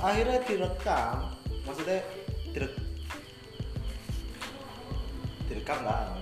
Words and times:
akhirnya 0.00 0.40
direkam 0.48 1.28
maksudnya 1.68 2.00
direk 2.56 2.72
direkam 5.44 5.84
lah 5.84 6.16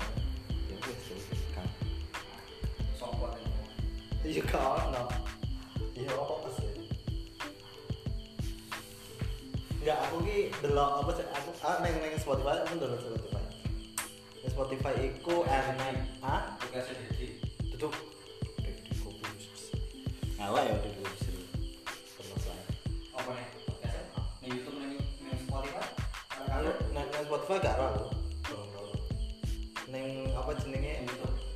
ya 0.66 0.76
wis 0.82 0.98
direkam. 1.30 1.66
Sopo 2.98 3.30
iya 4.26 4.42
kan 4.50 4.90
no. 4.90 5.06
Iya 5.94 6.14
apa 6.14 6.48
sih 6.58 6.70
Enggak, 9.78 9.98
aku 10.10 10.16
ki 10.26 10.38
delok 10.58 10.90
apa 11.06 11.10
sih? 11.14 11.26
Aku 11.38 11.50
ah 11.62 11.78
neng 11.78 11.94
neng 12.02 12.18
Spotify 12.18 12.58
aku 12.66 12.82
delok 12.82 12.98
Spotify. 12.98 13.44
Neng 14.42 14.50
Spotify 14.50 14.94
iku 15.06 15.46
enak 15.46 16.02
ah? 16.18 16.58
Tugasnya 16.58 16.98
jadi 17.14 17.26
tutup. 17.72 17.94
Ngalah 20.38 20.62
ya 20.66 20.72
udah 20.74 21.17
Spotify 27.48 27.64
gak 27.64 27.80
Belum 27.80 28.68
tahu. 28.76 28.92
neng 29.88 30.28
apa 30.36 30.52
jenenge? 30.60 31.00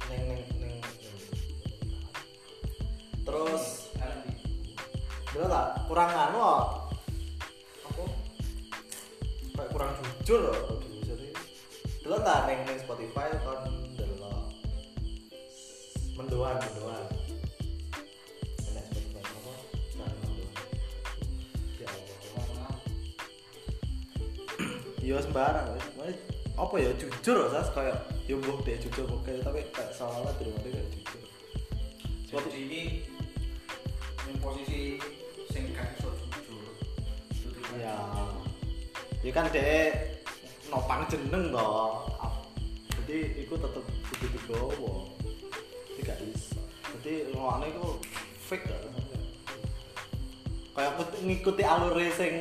Neng 0.08 0.22
neng 0.24 0.40
neng. 0.56 0.74
Terus 3.28 3.92
Dulu 5.32 5.48
tak 5.48 5.88
kurang 5.88 6.12
anu 6.12 6.40
apa? 6.44 8.04
Kayak 9.52 9.68
kurang 9.72 9.90
jujur 9.96 10.40
loh 10.48 10.80
ini 10.84 11.32
dulu 12.04 12.16
tak 12.20 12.44
neng 12.48 12.60
neng 12.68 12.76
Spotify 12.80 13.32
kan 13.40 13.64
dulu 13.96 14.16
mendoan 16.20 16.56
mendoan. 16.56 17.04
Ya 21.80 21.88
Iya 25.08 25.16
sembarang 25.24 25.66
wis. 25.72 25.91
Apa 26.62 26.78
ya 26.78 26.94
jujur 26.94 27.50
sas 27.50 27.74
kayak 27.74 27.98
ya 28.30 28.38
mbok 28.38 28.62
deh 28.62 28.78
jujur 28.78 29.02
kok 29.02 29.20
kayak 29.26 29.42
tapi 29.42 29.66
kayak 29.74 29.90
salah 29.90 30.30
rumah 30.38 30.62
dia 30.62 30.78
kayak 30.78 30.88
jujur. 30.94 31.22
Seperti 32.30 32.50
ini 32.54 32.82
yang 34.30 34.38
posisi 34.38 34.94
sing 35.50 35.74
gak 35.74 35.98
iso 35.98 36.14
jujur. 36.30 36.62
Itu 37.34 37.50
Ya. 37.82 37.98
Ya 39.26 39.30
kan 39.34 39.50
dek 39.50 40.22
nopang 40.70 41.02
jeneng 41.10 41.50
toh. 41.50 42.06
Jadi 43.02 43.42
tetep 43.42 43.82
kudu 43.82 44.26
digowo. 44.38 45.10
Jadi 45.90 46.00
gak 46.06 46.18
iso. 46.30 46.62
Jadi 47.02 47.34
ngono 47.34 47.66
iku 47.66 47.86
fake 48.46 48.70
kayak 50.82 50.98
kut- 50.98 51.22
ngikuti 51.22 51.62
alur 51.62 51.94
sing 52.10 52.34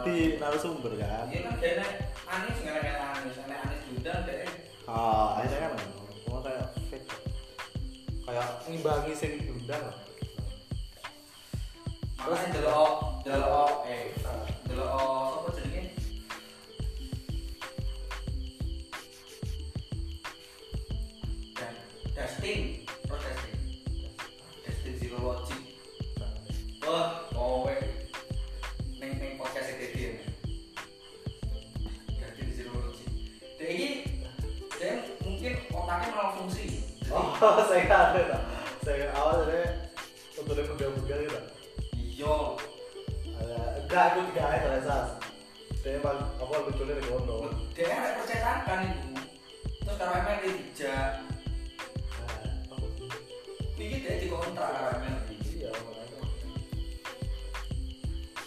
di 0.00 0.40
narasumber 0.40 0.96
kan. 0.96 1.28
Iya 1.28 1.40
kan 1.44 1.54
dene 1.60 1.86
Anis 2.24 2.56
nggak 2.64 2.80
ada 2.80 2.92
Anis, 3.20 3.36
ada 3.36 3.56
Anis 3.68 3.80
diundang 3.84 4.20
deh. 4.24 4.48
Ah, 4.88 5.36
akhirnya 5.36 5.68
kan 5.68 5.72
cuma 6.24 6.38
kayak 6.40 6.66
fake. 6.88 7.08
Kayak 8.24 8.48
ngimbangi 8.64 9.12
sing 9.12 9.32
diundang 9.44 9.84
lah. 9.84 9.96
Terus 12.16 12.40
delok 12.56 12.92
delok 13.28 13.72
eh 13.84 14.16
delok 14.64 15.51
Oh, 37.42 37.58
saya 37.66 37.90
ada 37.90 38.22
tak? 38.22 38.42
Saya 38.86 39.10
awal 39.18 39.42
dari 39.42 39.66
untuk 40.38 40.54
dia 40.54 40.62
pegang-pegang 40.62 41.20
gitu. 41.26 41.40
Iya, 41.98 42.34
Ada 43.34 43.58
enggak 43.82 44.04
aku 44.14 44.18
tiga 44.30 44.42
hari 44.46 44.58
terasa. 44.62 44.96
Dia 45.82 45.98
emang 45.98 46.22
apa 46.38 46.54
lucunya 46.62 46.94
di 47.02 47.04
kono. 47.10 47.50
dia 47.74 47.90
ada 47.90 48.14
percetakan 48.22 48.80
itu. 48.94 49.10
Terus 49.82 49.96
kalau 49.98 50.14
ML 50.22 50.38
dijak, 50.38 51.10
Iki 53.74 53.96
dia 54.06 54.22
dikontrak 54.22 54.70
karo 54.70 54.88
MLB. 55.02 55.28
Iya. 55.42 55.70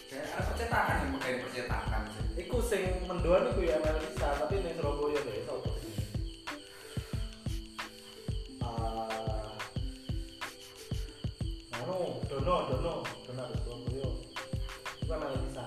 Dia 0.08 0.20
ada 0.24 0.40
percetakan 0.48 0.96
yang 1.04 1.12
pakai 1.20 1.44
percetakan. 1.44 2.02
Iku 2.40 2.58
sing 2.64 3.04
mendoan 3.12 3.52
iku 3.52 3.60
ya 3.60 3.76
bisa, 3.84 4.28
tapi 4.40 4.55
Dono, 12.46 12.62
Dono, 12.70 13.02
Dono 13.26 13.42
ada 13.42 13.58
Surabaya. 13.58 14.06
Iku 15.02 15.14
Mel 15.18 15.34
bisa. 15.50 15.66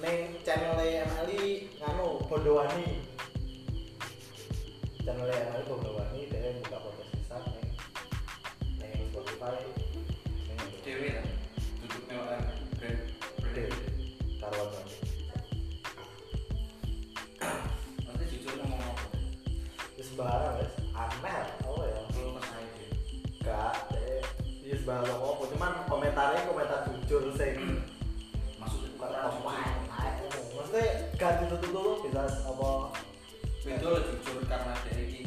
Ning 0.00 0.40
channel 0.48 0.80
MLI 0.80 1.68
nganu 1.76 2.24
Bondowani. 2.24 3.04
Channel 5.04 5.28
MLI 5.28 5.62
Bondowani 5.68 6.24
dia 6.32 6.56
buka 6.56 6.80
podcast 6.80 7.12
bisa 7.12 7.36
ning 7.52 7.68
ning 8.80 9.12
Spotify. 9.12 9.60
Ning 10.48 10.60
Dewi 10.88 11.20
lah. 11.20 11.28
Duduk 11.84 12.00
mewah 12.08 12.40
brand 12.80 13.00
brand. 13.44 13.76
Karuan 14.40 14.68
banget. 14.72 15.00
Nanti 18.08 18.24
jujur 18.32 18.56
ngomong 18.56 18.80
apa? 18.80 19.04
Wis 20.00 20.08
sembarang 20.16 20.64
wis 20.64 20.72
aneh 20.96 21.61
ya 24.82 24.98
sembarang 24.98 25.14
apa 25.14 25.44
cuman 25.54 25.72
komentarnya 25.86 26.40
komentar 26.50 26.78
jujur 26.90 27.22
sing 27.38 27.54
Maksudnya 28.58 28.90
bukan 28.98 29.10
maksudnya. 30.58 30.84
gak 31.18 31.32
ditutup 31.42 31.70
dulu 31.70 31.92
bisa 32.06 32.22
apa? 32.26 32.70
Itu 33.62 33.86
lo 33.86 33.98
jujur 34.02 34.42
karena 34.46 34.74
dia 34.86 35.02
ini 35.06 35.20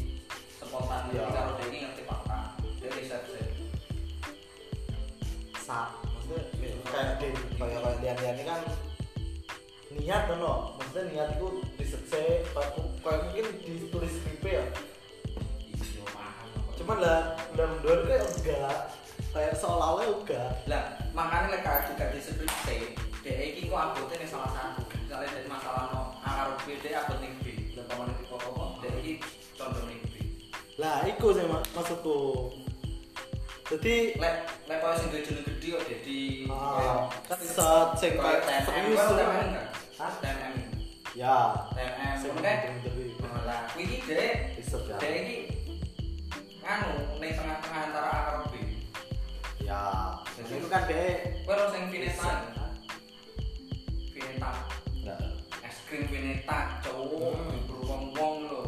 spontan. 0.59 1.07
Iya. 1.11 1.23
Jadi 1.23 1.31
kalau 1.35 1.51
dia 1.55 1.67
ini 1.71 1.77
ngerti 1.87 2.03
fakta, 2.03 2.39
dia 2.79 2.89
riset 2.95 3.23
sih. 3.31 3.47
sa 5.65 5.97
maksudnya 6.03 6.45
kayak 6.87 7.11
di 7.19 7.27
kayak 7.57 7.79
kayak 7.81 7.97
dia 7.97 8.13
dia 8.15 8.31
ini 8.37 8.43
kan 8.45 8.61
niat 9.97 10.23
kan 10.29 10.37
loh 10.37 10.77
maksudnya 10.77 11.03
niat 11.09 11.29
itu 11.35 11.47
diselesai 11.81 12.45
kayak 12.53 12.69
kayak 13.01 13.19
mungkin 13.25 13.45
ditulis 13.65 14.13
skripnya 14.13 14.61
ya. 14.61 14.65
Iya, 15.73 16.05
cuman 16.77 16.97
lah 17.01 17.33
udah 17.57 17.65
mendor 17.65 17.99
kayak 18.05 18.29
enggak 18.29 18.94
kayak 19.35 19.53
seolah-olah 19.59 20.07
enggak 20.07 20.49
Lah, 20.71 20.95
makanya 21.11 21.59
like, 21.59 21.67
juga 21.91 22.07
disebut 22.15 22.47
C, 22.63 22.95
dia 23.19 23.35
ini 23.35 23.67
kok 23.67 23.75
abotnya 23.91 24.15
nih 24.23 24.29
salah 24.31 24.51
satu. 24.55 24.87
Misalnya 24.95 25.27
dari 25.35 25.47
masalah 25.51 25.83
no 25.91 26.01
A 26.23 26.29
karo 26.39 26.53
B, 26.63 26.79
dia 26.79 27.03
abot 27.03 27.19
nih 27.19 27.35
B. 27.43 27.45
Dan 27.75 27.83
paman 27.91 28.15
itu 28.15 28.23
pokok, 28.31 28.79
dia 28.79 28.89
ini 29.03 29.11
condong 29.59 29.85
nih 29.91 29.99
B. 30.07 30.13
lah 30.75 31.07
iku 31.07 31.31
sih 31.31 31.47
mak 31.47 31.63
maksudku 31.71 32.51
jadi 33.65 34.19
Lek, 34.19 34.35
lek 34.67 34.77
kalau 34.83 34.95
sing 34.99 35.07
gede 35.09 35.39
gede 35.41 35.67
kok 35.71 35.83
jadi 35.87 36.19
ah, 36.51 37.07
kan 37.25 37.37
bisa 37.39 37.95
cek 37.95 38.13
kayak 38.19 38.43
serius 38.67 38.99
kan? 39.15 39.55
TNM, 39.95 40.55
ya 41.15 41.37
Sing 42.19 42.29
kemudian 42.29 42.59
penting-penting. 42.61 43.15
lah, 43.47 43.71
ini 43.79 44.03
ya 44.03 44.19
dia 44.99 45.09
ini 45.15 45.35
nganu, 46.59 47.17
nih 47.23 47.31
tengah-tengah 47.33 47.81
antara 47.89 48.09
A 48.11 48.19
karo 48.27 48.39
B. 48.44 48.44
ya. 49.65 50.13
Jadi 50.37 50.61
itu 50.61 50.67
kan 50.69 50.85
Gue 50.85 51.53
harus 51.53 51.73
yang 51.73 51.85
Vineta, 51.89 52.31
Vineta, 54.13 54.51
enggak 54.93 55.19
es 55.65 55.77
krim 55.89 56.05
Vineta, 56.09 56.81
cowok, 56.85 57.33
Hmm. 57.35 57.59
berwong-wong 57.69 58.35
lo, 58.45 58.61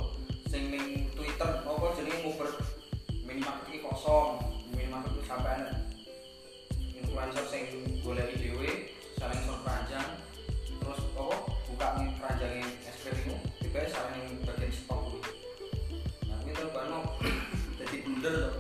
sing 0.49 0.73
ning 0.73 1.09
Twitter, 1.13 1.61
apa 1.61 1.85
jenenge 1.97 2.25
nguber 2.25 2.49
minimarket 3.25 3.65
iki 3.69 3.79
kosong, 3.85 4.41
minimarket 4.73 5.13
itu 5.13 5.21
sampai 5.25 5.51
ada 5.61 5.73
influencer 6.93 7.45
sing 7.49 7.63
golek 8.01 8.33
dhewe, 8.37 8.93
saling 9.17 9.41
sor 9.45 9.57
keranjang, 9.65 10.09
terus 10.77 10.99
apa 11.17 11.35
buka 11.67 11.87
nih 11.97 12.07
keranjang 12.17 12.53
es 12.85 12.97
krim 13.01 13.17
itu, 13.21 13.35
tiba 13.61 13.85
saling 13.89 14.25
bagian 14.45 14.71
stok 14.73 14.99
kuwi. 15.09 15.19
Nah, 16.29 16.37
ini 16.45 16.51
terus 16.53 16.71
bano 16.73 16.99
jadi 17.81 17.95
blunder 18.05 18.33
loh. 18.37 18.53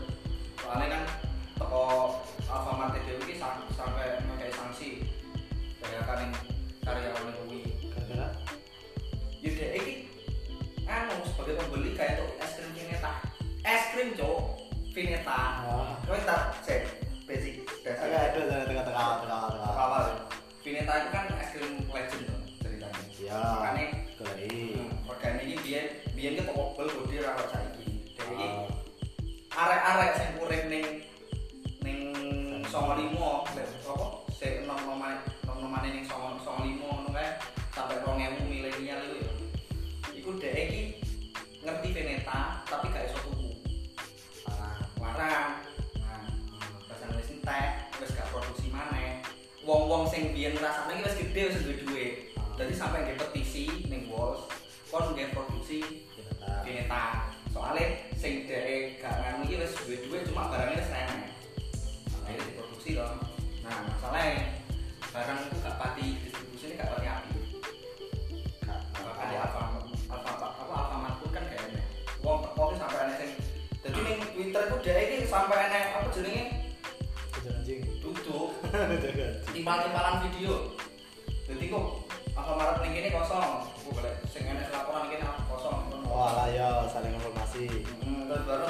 Soalnya 0.57 0.87
kan 0.91 1.03
yang 6.07 6.31
karyawan 6.87 7.35
kuwi. 7.43 7.67
gara-gara 7.91 8.27
Ya 9.43 9.49
dek 9.51 9.71
iki 9.75 9.93
anu 10.87 11.19
sebagai 11.27 11.59
pembeli 11.59 11.91
kayak 11.99 12.23
tuh 12.23 12.29
es 12.39 12.51
krim 12.55 12.71
Vineta. 12.71 13.11
Es 13.67 13.83
krim 13.91 14.09
cowok 14.15 14.43
Vineta. 14.95 15.56
Wong-wong 49.97 50.13
sing 50.13 50.29
biyen 50.29 50.53
rasane 50.61 50.93
iki 50.93 51.09
wis 51.09 51.17
gede 51.17 51.41
wis 51.49 51.57
duwe 51.65 51.75
duit 51.81 52.13
dadi 52.53 52.73
sampai 52.77 53.01
nge 53.01 53.17
petisi 53.17 53.65
ning 53.89 54.05
Walls 54.13 54.45
kon 54.93 55.17
nge 55.17 55.33
produksi. 55.33 56.05
Vineta 56.61 57.33
soalnya 57.49 57.97
sing 58.13 58.45
dhek 58.45 59.01
gak 59.01 59.17
nganu 59.25 59.49
iki 59.49 59.57
wis 59.57 59.73
duwe 59.73 59.97
duit 60.05 60.21
cuma 60.29 60.53
barangnya 60.53 60.85
wis 60.85 60.93
enak 60.93 61.33
akhirnya 62.13 62.45
diproduksi 62.45 62.89
dong 62.93 63.17
nah 63.65 63.89
masalahnya 63.89 64.61
barang 65.09 65.39
itu 65.49 65.57
gak 65.65 65.77
pati 65.81 66.05
distribusinya 66.21 66.77
gak 66.77 66.91
pati 66.93 67.07
api. 67.09 67.39
Kak, 68.69 68.79
bahkan 69.01 69.25
di 69.33 69.35
Alfa 69.41 69.61
Alfa 70.13 70.29
apa 70.45 70.73
Alfamart 70.77 71.15
pun 71.25 71.29
kan 71.33 71.43
kayak 71.49 71.73
enak 71.73 71.85
wong 72.21 72.45
teko 72.45 72.63
ki 72.69 72.75
sampai 72.77 73.01
enak 73.01 73.15
sing 73.17 73.31
jadi 73.81 73.99
ning 74.05 74.17
Twitter 74.29 74.61
itu 74.61 74.77
dhek 74.85 74.97
iki 75.09 75.17
sampai 75.25 75.57
enak 75.57 75.83
apa 75.89 76.07
jenenge? 76.13 76.43
Kejar 77.33 77.53
anjing. 77.57 77.81
duduk. 77.97 78.49
Kejar 78.61 78.85
anjing. 78.93 79.16
Timpal-timpalan 79.67 80.23
video. 80.31 80.71
Jadi 81.43 81.67
kok 81.67 82.07
Alfamart 82.39 82.79
ning 82.87 82.95
kene 82.95 83.11
kosong? 83.11 83.67
Aku 83.67 83.91
boleh 83.91 84.15
sing 84.31 84.47
enak 84.47 84.71
laporan 84.71 85.11
kene 85.11 85.27
kosong. 85.27 85.91
Oh 86.07 86.23
alah 86.23 86.47
ya 86.47 86.87
saling 86.87 87.11
informasi. 87.11 87.83
Hmm, 87.99 88.31
terus 88.31 88.47
baru 88.47 88.63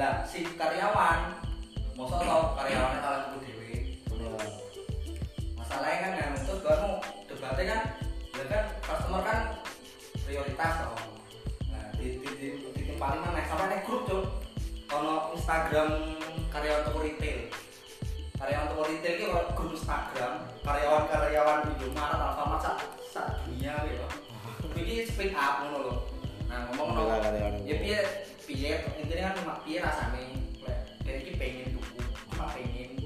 lah 0.00 0.24
si 0.24 0.40
karyawan 0.56 1.36
masa 1.92 2.16
tau 2.24 2.56
karyawannya 2.56 3.00
kalah 3.04 3.20
tuku 3.28 3.38
dewe 3.44 3.68
Ya. 4.20 4.32
masalahnya 5.56 5.98
kan 6.00 6.12
yang 6.12 6.32
terus 6.44 6.60
baru 6.60 7.00
debatnya 7.24 7.64
kan 7.68 7.80
ya 8.36 8.44
kan 8.48 8.64
customer 8.80 9.20
kan 9.24 9.38
prioritas 10.24 10.72
toh 10.84 10.96
nah 11.68 11.84
di 12.00 12.20
di 12.20 12.28
di, 12.40 12.46
di 12.76 12.82
timpaling 12.84 13.20
mana? 13.24 13.44
Sampai 13.48 13.76
nih 13.76 13.80
grup 13.88 14.04
tuh 14.08 14.24
kalau 14.88 15.32
Instagram 15.36 16.20
karyawan 16.52 16.84
toko 16.84 17.00
retail. 17.00 17.48
Karyawan 18.36 18.66
toko 18.72 18.82
retail 18.92 19.14
itu 19.16 19.24
kalau 19.32 19.44
grup 19.56 19.70
Instagram 19.72 20.32
karyawan 20.64 21.04
karyawan 21.08 21.58
Indomaret 21.76 22.20
Alfamart 22.20 22.60
sak 22.60 22.76
sak 23.08 23.26
dunia 23.48 23.72
gitu 23.88 24.06
ini 24.84 25.04
speak 25.08 25.32
up 25.32 25.64
ngono 25.64 25.78
loh 25.80 25.98
nah 26.48 26.68
ngomong 26.72 26.88
no 26.92 27.02
karyawan 27.24 27.52
ya 27.64 27.76
piye 27.80 28.00
piye 28.50 28.82
intinya 28.98 29.30
kan 29.30 29.34
cuma 29.38 29.54
piye 29.62 29.78
rasane? 29.78 30.24
Dari 31.06 31.22
iki 31.22 31.38
pengen 31.38 31.78
tuku 31.78 32.02
cuma 32.34 32.50
pengen. 32.50 32.98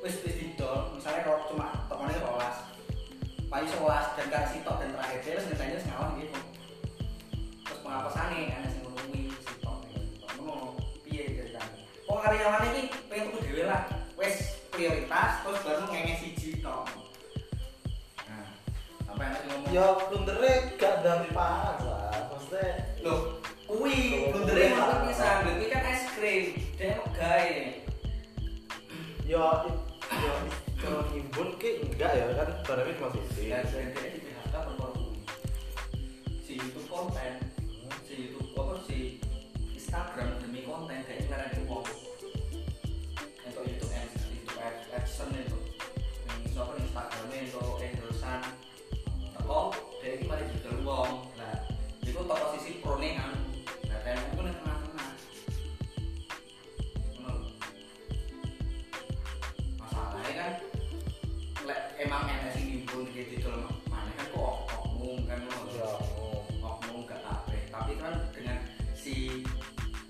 Wis 0.00 0.24
wis 0.24 0.36
didol. 0.40 0.96
Misalnya 0.96 1.28
kalau 1.28 1.44
cuma 1.52 1.84
tokonya 1.92 2.16
rolas 2.24 2.56
paling 3.46 3.68
sekolah 3.68 4.16
dan 4.18 4.26
gak 4.32 4.48
sitok 4.50 4.76
dan 4.82 4.90
terakhir 4.96 5.18
dia 5.22 5.32
terus 5.36 5.46
ngetanya 5.52 5.76
ngalah 5.92 6.10
gitu. 6.16 6.38
Terus 7.68 7.80
pengapesannya 7.84 8.56
ana 8.56 8.68
sing 8.72 8.80
ngono 8.88 8.96
kuwi 9.04 9.20
sitok 9.44 9.76
sitok. 9.84 10.30
Ngono 10.40 10.56
piye 11.04 11.22
ceritanya? 11.36 11.82
Oh 12.08 12.18
karyawan 12.24 12.64
iki 12.72 12.82
pengen 13.12 13.24
tuku 13.28 13.38
dhewe 13.44 13.62
lah. 13.68 13.84
Wis 14.16 14.64
prioritas 14.72 15.44
terus 15.44 15.60
baru 15.60 15.84
ngenge 15.92 16.14
siji 16.24 16.64
tok. 16.64 16.88
Nah 18.24 18.48
anak 19.12 19.44
sing 19.44 19.48
ngomong 19.52 19.70
Ya 19.76 19.86
blundernya 20.08 20.54
gak 20.80 20.94
dari 21.04 21.28
panas 21.36 21.78
lah. 21.84 22.32
Maksudnya 22.32 22.96
Loh, 23.06 23.38
kuwi 23.66 24.30
blundere 24.30 24.70
malah 24.78 25.02
pisan, 25.02 25.42
lho 25.42 25.50
kuwi 25.58 25.68
kan 25.74 25.84
es 25.90 26.02
krim, 26.14 26.44
dia 26.78 27.02
gawe. 27.02 27.50
ya 29.26 29.46
ya 30.06 30.34
kalau 30.78 31.02
nimbun 31.10 31.58
ki 31.58 31.82
enggak 31.82 32.14
ya 32.14 32.30
kan 32.38 32.48
barangnya 32.62 32.94
cuma 32.94 33.10
sisi. 33.18 33.50
Dan 33.50 33.66
dia 33.66 34.06
di 34.14 34.22
PHK 34.22 34.54
kuwi. 34.54 35.18
Si 36.46 36.52
YouTube 36.54 36.86
konten, 36.86 37.32
si 38.06 38.14
YouTube 38.30 38.54
apa 38.54 38.74
si 38.86 39.18
Instagram 39.74 40.38
demi 40.38 40.62
konten 40.62 41.02
kayak 41.02 41.26
ngarani 41.26 41.66
wong. 41.66 41.82
Untuk 43.50 43.62
YouTube 43.66 43.90
Ads, 43.90 44.14
YouTube 44.30 44.62
Ads, 44.62 44.82
AdSense 44.94 45.38
itu. 45.42 45.58
Yang 46.30 46.54
soal 46.54 46.78
Instagramnya 46.78 47.38
itu 47.50 47.58
endorsan. 47.58 48.40
Teko, 49.34 49.74
dia 49.98 50.10
ini 50.14 50.24
mari 50.30 50.46
juga 50.54 50.70
wong. 50.86 51.10
Nah, 51.34 51.66
itu 52.06 52.20
toko 52.22 52.46
sisi 52.54 52.78
pro 52.78 52.94
nih 53.02 53.18
gitu 63.16 63.40
didol 63.40 63.64
mana 63.88 64.12
kan 64.12 64.26
kok 64.28 64.52
oknum 64.76 65.24
kan 65.24 65.40
ngono 65.40 65.72
Ya. 65.72 65.88
oknum 66.60 67.08
gak 67.08 67.20
kabeh. 67.24 67.60
Tapi 67.72 67.92
kan 67.96 68.12
dengan 68.36 68.58
si 68.92 69.40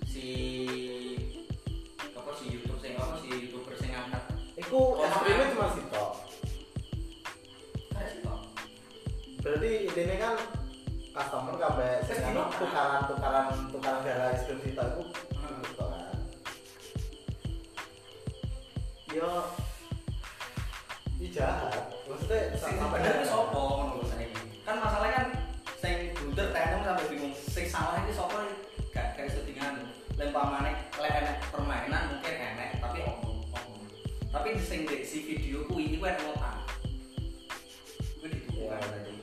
si 0.03 0.27
apa 2.11 2.31
si 2.35 2.51
YouTube 2.51 2.79
sing 2.83 2.99
apa 2.99 3.15
si 3.23 3.27
YouTuber 3.31 3.75
sing 3.79 3.95
ngangkat 3.95 4.23
Iku 4.59 4.99
es 4.99 5.13
krimnya 5.23 5.53
cuma 5.55 5.67
sih 5.71 5.83
kok 5.87 6.11
Berarti 9.39 9.71
intinya 9.87 10.15
kan 10.19 10.35
customer 11.15 11.55
kabeh 11.55 11.93
sing 12.03 12.19
anu 12.27 12.43
tukaran 12.59 13.01
tukaran 13.07 13.45
tukaran 13.71 14.01
gara 14.03 14.35
es 14.35 14.43
krim 14.43 14.59
sitok 14.59 14.87
iku 14.91 15.03
Hmm. 19.17 19.66
Sing 22.67 22.75
sampai 22.75 22.99
bener 22.99 23.23
sopo 23.23 23.63
ngono 23.79 24.03
saiki 24.11 24.35
kan 24.67 24.75
masalahnya 24.83 25.15
kan 25.23 25.27
salah 27.77 28.01
ini 28.01 28.09
sapa 28.09 28.41
gak 28.89 29.21
iso 29.21 29.45
dengan 29.45 29.85
lempamane 30.17 30.89
lek 30.97 31.13
enek 31.13 31.37
permainan 31.53 32.03
mungkin 32.09 32.33
enek 32.33 32.81
tapi 32.81 33.05
omong 33.05 33.45
omong. 33.53 33.85
Tapi 34.33 34.49
sing 34.57 34.89
si 35.05 35.17
video 35.29 35.61
kuwi 35.69 35.93
iku 35.93 36.09
enek 36.09 36.25
nota 36.25 36.65
kuwi 38.17 38.33
dituku 38.33 38.65
Ya, 38.65 38.81
kan 38.81 38.89
tadi 38.89 39.13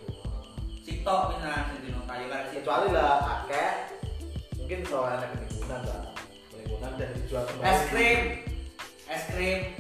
sitok 0.87 1.35
misalnya 1.35 1.67
sing 1.67 1.79
di 1.83 1.91
nota 1.91 2.13
yo 2.15 2.27
kan 2.31 2.43
kecuali 2.55 2.89
lah 2.95 3.43
akeh 3.43 3.71
mungkin 4.55 4.79
soal 4.87 5.19
ada 5.19 5.27
penimbunan 5.35 5.81
lah 5.83 6.03
penimbunan 6.55 6.93
dan 6.95 7.11
dijual 7.19 7.45
es 7.59 7.81
krim. 7.91 8.21
Es 9.11 9.23
krim 9.35 9.74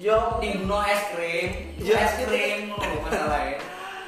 yo 0.00 0.40
timbuno 0.40 0.80
es 0.88 1.02
krim. 1.12 1.76
Ya, 1.76 2.08
es 2.08 2.16
itu- 2.16 2.32
krim 2.32 2.72
ngono 2.72 3.04
masalahnya 3.04 3.60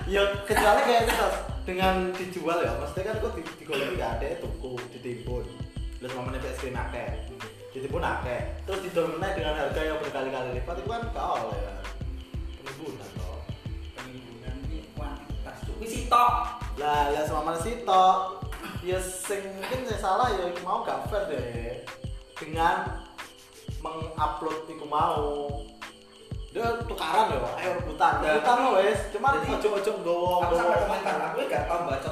yo 0.09 0.25
kecuali 0.49 0.81
kayak 0.89 1.05
itu 1.05 1.29
dengan 1.63 2.11
dijual 2.17 2.59
ya 2.65 2.75
maksudnya 2.81 3.13
kan 3.13 3.17
kok 3.23 3.33
di 3.39 3.43
digoleki 3.61 3.95
gak 4.01 4.13
ada 4.19 4.29
tuku 4.43 4.75
ditimbun 4.97 5.47
terus 6.01 6.13
mamanya 6.17 6.41
es 6.49 6.59
krim 6.59 6.75
akeh. 6.75 7.07
Ditimbun 7.77 8.03
akeh. 8.03 8.41
Terus 8.65 8.81
didomina 8.89 9.37
dengan 9.37 9.55
harga 9.55 9.81
yang 9.85 10.01
berkali-kali 10.01 10.49
lipat 10.59 10.77
itu 10.81 10.89
kan 10.89 11.03
gak 11.13 11.27
oleh 11.29 11.61
ya. 11.61 11.75
Penimbunan 12.57 13.09
toh 13.21 13.39
penimbunan 13.93 14.55
ini 14.73 14.89
kuantitas 14.97 15.61
wis 15.77 15.93
sitok. 15.93 16.33
Lah 16.81 17.13
lah 17.13 17.25
sama 17.29 17.61
sito 17.61 18.05
ya 18.81 18.97
sing 18.99 19.45
mungkin 19.61 19.87
saya 19.93 20.01
salah 20.01 20.29
ya 20.41 20.49
mau 20.65 20.83
gak 20.89 21.05
fair 21.13 21.29
deh. 21.29 21.85
Dengan 22.41 23.07
mengupload 23.79 24.67
iku 24.73 24.87
mau 24.91 25.63
dia 26.52 26.68
tukaran 26.85 27.32
ya 27.32 27.40
ayo 27.64 27.71
rebutan. 27.80 28.21
Rebutan 28.21 28.56
lo 28.61 28.71
wes. 28.76 29.00
Cuman 29.09 29.40
jadi- 29.40 29.56
ojo 29.56 29.68
ojo 29.80 29.90
nggowo 30.04 30.26
aku 30.44 30.52
sampai 30.52 30.78
komentar 30.85 31.16
aku 31.32 31.49
gak 31.49 31.64
tau 31.64 31.88
baca 31.88 32.09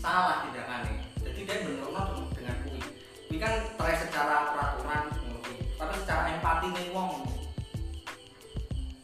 salah 0.00 0.48
tindakannya. 0.48 1.04
Jadi 1.20 1.40
dia 1.44 1.62
bener 1.62 1.92
dengan 2.32 2.56
kui. 2.64 2.80
Kui 3.28 3.36
kan 3.36 3.52
trek 3.76 3.96
secara 4.08 4.56
peraturan 4.56 5.04
tapi 5.80 5.96
secara 6.04 6.22
empati 6.36 6.66
nih 6.76 6.92
wong. 6.92 7.24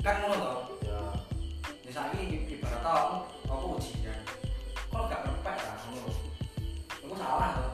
Kan 0.05 0.21
ngono 0.21 0.37
toh. 0.37 0.59
ya 0.85 1.01
Misalnya 1.89 2.21
ibarat 2.25 2.81
tau 2.85 3.25
apa 3.49 3.65
ujian. 3.77 4.21
Kok 4.93 5.09
gak 5.09 5.25
perfect 5.25 5.61
lah 5.65 5.77
ngono. 5.89 6.11
Itu 7.01 7.15
salah 7.17 7.49
toh. 7.57 7.73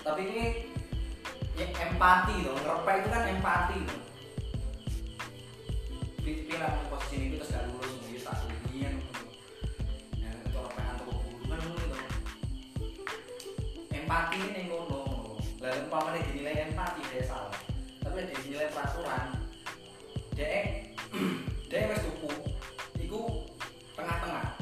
Tapi 0.00 0.20
ini 0.32 0.44
ya 1.60 1.66
empati 1.76 2.46
loh, 2.46 2.56
ngerepek 2.56 2.96
itu 3.02 3.08
kan 3.12 3.22
empati 3.28 3.78
loh 3.84 4.00
pikir 6.28 6.60
lah 6.60 6.76
posisi 6.92 7.14
ini 7.16 7.26
terus 7.40 7.48
gak 7.48 7.64
lulus 7.72 7.88
mungkin 8.04 8.20
tak 8.20 8.36
empati 14.08 14.40
ini 14.40 14.64
yang 14.64 14.72
ngono. 14.72 15.36
Lalu 15.60 15.84
umpamanya 15.84 16.24
dinilai 16.24 16.72
empati 16.72 17.04
dia 17.12 17.28
salah. 17.28 17.52
Tapi 18.00 18.24
dia 18.24 18.40
dinilai 18.40 18.72
peraturan. 18.72 19.36
Dia 20.32 20.48
dia 21.68 21.92
wes 21.92 22.00
tuku 22.00 22.32
iku 23.04 23.44
tengah-tengah. 23.92 24.56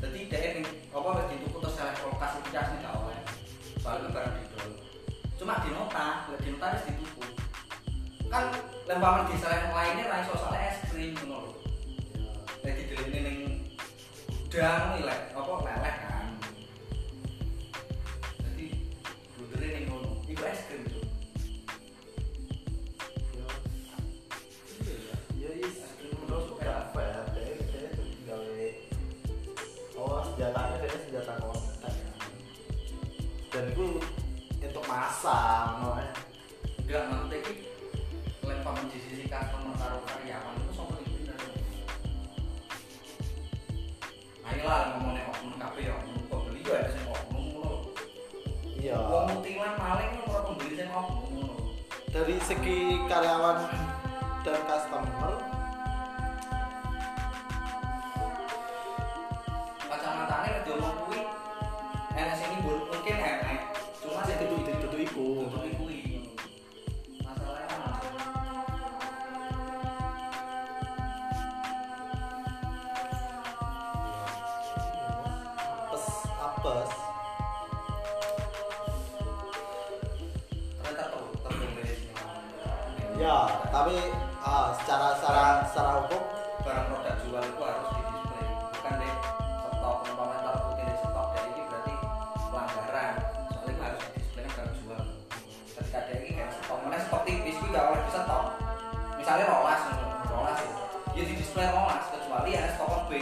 Jadi 0.00 0.32
dia 0.32 0.40
ini 0.56 0.64
apa 0.88 1.08
wes 1.12 1.28
dituku 1.28 1.60
terus 1.60 1.76
salah 1.76 1.92
klasifikasi 1.92 2.72
gak 2.80 2.96
oleh. 2.96 3.20
Soalnya 3.84 4.00
itu 4.00 4.16
barang 4.16 4.32
didol 4.40 4.70
cuma 5.38 5.54
di 5.60 5.70
nota 5.70 6.06
di 6.40 6.48
nota 6.48 6.66
harus 6.72 6.88
dituku. 6.88 7.24
Kan 8.32 8.48
lempaman 8.88 9.28
di 9.28 9.36
selain 9.36 9.68
lainnya 9.76 10.08
lain 10.08 10.24
soalnya 10.24 10.72
es 10.72 10.88
krim 10.88 11.12
lho. 11.20 11.52
Jadi 12.64 12.80
dilini 12.96 13.18
ning 13.20 13.38
gudang 14.48 14.96
nilai 14.96 15.36
apa 15.36 15.52
leleh 15.68 15.97
Enggak 36.88 37.04
nanti 37.12 37.68
lempaman 38.48 38.88
di 38.88 38.96
sisi 38.96 39.28
customer 39.28 39.76
karo 39.76 40.00
karyawan 40.08 40.56
itu 40.56 40.72
sama 40.72 40.96
bener. 40.96 41.36
Ayolah 44.40 44.80
ngomongnya 44.96 45.28
oknum 45.28 45.60
kabeh 45.60 45.84
ya 45.84 45.92
oknum 46.00 46.24
pembeli 46.32 46.64
ya 46.64 46.80
ada 46.80 46.88
sing 46.88 47.04
oknum 47.04 47.44
ngono. 47.52 47.92
iya 48.80 48.96
Wong 49.04 49.36
mutilan 49.36 49.76
maling 49.76 50.16
ora 50.32 50.40
pembeli 50.48 50.72
sing 50.80 50.88
oknum 50.88 51.52
dari 52.08 52.36
segi 52.40 53.04
karyawan 53.04 53.68
dan 54.48 54.60
customer 54.64 55.57
misalnya 99.28 99.52
rolas 99.52 99.82
rolas 100.32 100.56
ya 100.56 100.72
ya 101.12 101.22
di 101.28 101.36
display 101.36 101.68
rolas 101.68 102.00
kecuali 102.08 102.56
ada 102.56 102.72
toko 102.80 103.12
B 103.12 103.20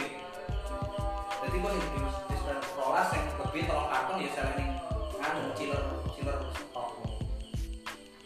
jadi 1.43 1.55
gue 1.59 1.71
di 1.75 1.99
display 2.31 2.55
rolas 2.79 3.11
yang 3.11 3.27
lebih 3.43 3.67
tolong 3.67 3.91
karton 3.91 4.23
ya 4.23 4.31
saya 4.31 4.55
nih 4.55 4.71
anu 5.19 5.51
chiller 5.59 5.83
chiller 6.15 6.39
stok 6.55 6.95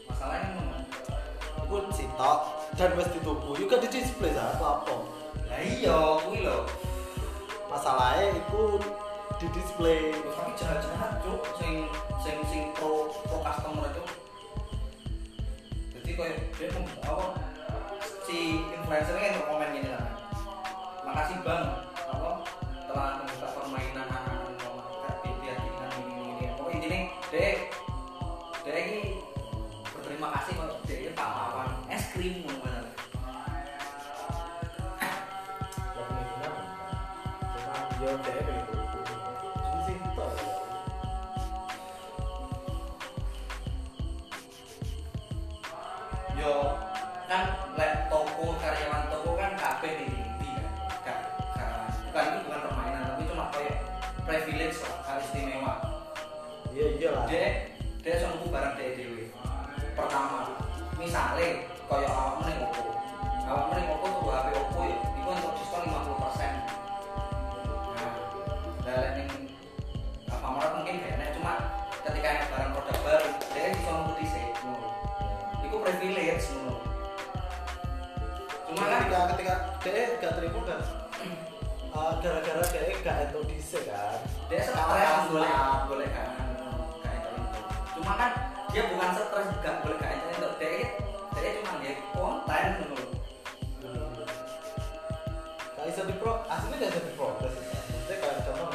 masalahnya. 0.06 0.62
Iku 1.66 1.76
sitok 1.90 2.40
dan 2.78 2.94
wis 3.02 3.10
dituku 3.18 3.50
juga 3.58 3.76
di 3.82 3.88
display 3.90 4.30
sa 4.30 4.54
apa 4.54 5.02
lah 5.50 5.62
iya 5.66 6.22
kuwi 6.22 6.46
lho. 6.46 6.70
Masalahnya 7.66 8.38
itu 8.38 8.78
di 9.42 9.48
display. 9.58 10.14
Tapi 10.14 10.54
jahat-jahat 10.54 11.18
cuk. 11.26 11.42
Sing 11.58 11.90
sing 12.22 12.38
sing 12.46 12.64
pro 12.78 13.10
pro 13.26 13.42
customer 13.42 13.90
itu. 13.90 14.04
Jadi 15.98 16.10
kayak 16.14 16.38
dia 16.56 16.70
mau 16.78 16.86
apa 17.04 17.52
si 18.32 18.64
influencer 18.72 19.20
kan 19.20 19.44
komen 19.44 19.76
gini 19.76 19.92
lah. 19.92 20.08
Makasih 21.04 21.44
bang. 21.44 21.84
Apa? 22.08 22.48
Telah 22.88 23.20
membuka 23.20 23.48
permainan 23.60 24.08
anak-anak 24.08 24.56
normal 24.56 25.20
biar 25.20 25.58
dengan 25.60 25.90
ini. 26.00 26.16
Ini 26.16 26.28
ini 26.40 26.46
pokoknya 26.56 26.78
intinya 26.80 27.00
dia 27.28 27.50
dia 28.64 28.76
ini 28.88 29.00
berterima 29.92 30.28
kasih 30.40 30.54
kalau 30.56 30.76
dia 30.88 30.98
ini 31.04 31.12
pahlawan 31.12 31.70
es 31.92 32.04
krim 32.16 32.48
mana 32.48 32.88
ya 38.00 38.12
dia 38.16 38.40
dia 38.40 38.81
lah 57.32 57.40
dia 57.40 57.64
dia 58.04 58.20
sanggup 58.20 58.52
barang 58.52 58.76
dia 58.76 58.92
dewe 59.00 59.32
pertama 59.96 60.52
misalnya 61.00 61.64
kayak 61.88 62.12
awak 62.12 62.44
meneng 62.44 62.68
Oppo 62.68 62.92
awak 63.48 63.66
meneng 63.72 63.88
Oppo 63.96 64.06
tuh 64.12 64.36
HP 64.36 64.48
Oppo 64.52 64.80
ya? 64.84 65.00
Itu 65.00 65.30
untuk 65.32 65.56
diskon 65.56 65.88
50% 65.88 66.12
nah 68.84 69.16
yang 69.16 69.32
apa 70.28 70.76
mungkin 70.76 71.00
gak 71.00 71.14
enak 71.16 71.30
cuma 71.40 71.54
ketika 72.04 72.28
ada 72.36 72.44
barang 72.52 72.72
produk 72.76 72.98
baru 73.00 73.30
dia 73.56 73.72
bisa 73.80 73.92
nunggu 73.96 74.14
di 74.20 74.28
itu 75.72 75.76
privilege 75.80 76.46
ngono. 76.52 76.76
Cuma 78.68 78.84
kan 78.92 79.00
ketika 79.08 79.20
ketika 79.32 79.56
dia 79.88 80.20
gak 80.20 80.34
terima 80.36 80.60
kan 80.68 80.80
gara-gara 82.28 82.64
dia 82.76 82.92
gak 83.00 83.18
itu 83.32 83.40
dhisik 83.48 83.88
kan. 83.88 84.20
Dia 84.52 84.68
stres 84.68 85.32
boleh 85.32 85.48
boleh 85.88 86.10
kan 86.12 86.31
dia 88.72 88.88
bukan 88.88 89.10
stres 89.12 89.48
gak 89.60 89.84
boleh 89.84 89.98
gak 90.00 90.12
itu 90.16 90.28
itu. 90.32 90.50
Dia 90.64 90.88
dia 91.36 91.50
cuma 91.60 91.76
dia 91.84 91.94
konten 92.16 92.68
ngono. 92.88 93.06
gak 95.76 95.86
bisa 95.92 96.02
di 96.08 96.16
pro 96.16 96.40
aslinya 96.48 96.78
gak 96.88 96.92
bisa 96.94 97.02
diprotes 97.04 97.54
maksudnya 97.58 98.16
kayak 98.22 98.38
contoh 98.48 98.70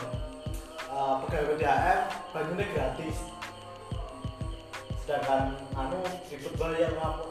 eh, 0.92 1.14
pegawai 1.24 1.56
DHM 1.56 2.00
bangunnya 2.36 2.66
gratis. 2.76 3.16
Sedangkan 5.00 5.42
anu 5.72 5.98
ribet 6.28 6.54
bayar 6.60 6.92
ngapa 6.92 7.24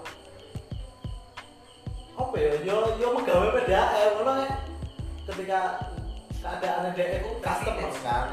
apa 2.15 2.35
ya? 2.39 2.53
Yo 2.63 2.77
yo 2.97 3.07
pegawai 3.21 3.61
PDAM 3.61 4.11
ngono 4.17 4.33
ya. 4.41 4.49
Ketika 5.29 5.59
keadaan 6.41 6.93
dia 6.97 7.21
itu 7.21 7.29
customer. 7.43 7.91
kan 8.01 8.25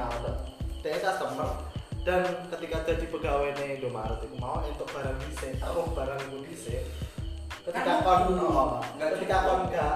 dia 0.81 0.99
customer 1.03 1.72
dan 2.03 2.27
ketika 2.51 2.83
jadi 2.83 3.07
pegawai 3.07 3.55
nih 3.63 3.79
Indomaret 3.79 4.19
itu 4.27 4.35
mau 4.43 4.59
untuk 4.59 4.91
barang 4.91 5.17
dhisik 5.23 5.55
taruh 5.63 5.87
barang 5.95 6.19
itu 6.19 6.39
dhisik 6.51 6.83
ketika 7.63 8.03
Kan 8.03 8.05
kon. 8.07 8.21
Nggak 8.99 9.09
ketika 9.19 9.37
kon 9.47 9.61
gak 9.71 9.95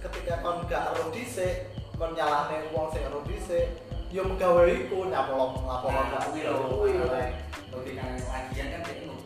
ketika 0.00 0.34
kon 0.40 0.56
gak 0.64 0.96
ero 0.96 1.12
dhisik 1.12 1.68
kon 2.00 2.16
nyalahne 2.16 2.72
wong 2.72 2.88
sing 2.96 3.04
ero 3.04 3.20
dhisik 3.28 3.68
yo 4.08 4.24
pegawai 4.32 4.68
iku 4.68 5.08
nyapolong 5.08 5.56
lapor 5.64 5.92
Nah, 5.92 6.20
kuwi 6.28 6.44
lho. 6.44 6.56
kuwi 6.72 6.92
yang 7.96 8.12
lagian 8.28 8.68
kan 8.76 8.80
di 8.84 9.08
jadi. 9.08 9.16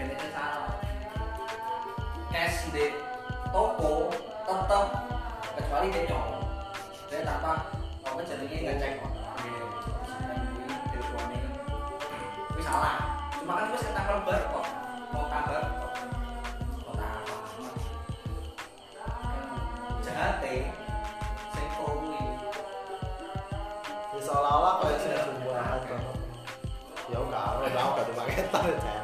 Kene 0.00 0.12
kan 0.16 0.28
salah. 0.32 0.72
Cash 2.32 2.72
di 2.72 2.84
toko 3.52 4.08
tetap 4.48 4.86
kecuali 5.56 5.92
dia 5.92 6.08
nyolong. 6.08 6.31
Salah. 12.62 12.96
Cuma 13.36 13.52
kan 13.58 13.68
kok. 14.48 14.66
Mau 15.12 15.24
kabar 15.28 15.62
kok. 15.66 15.92
Kok 16.82 16.94
tak 16.96 17.10
apa. 17.20 17.34
Jahate 20.04 20.56
sing 21.52 21.66
pro 21.76 21.86
kuwi. 22.00 22.22
Ya, 24.12 24.20
seolah-olah 24.20 24.74
jualan 25.42 25.42
banget 25.82 25.82
ya 27.12 27.18
karo 27.28 27.64
aku 27.64 27.92
gak 27.92 28.04
ada 28.08 28.12
paketan 28.16 28.64
ya 28.72 28.96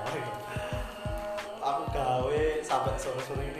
aku 1.61 1.83
gawe 1.93 2.43
sampai 2.65 2.97
sore-sore 2.97 3.45
ini 3.45 3.58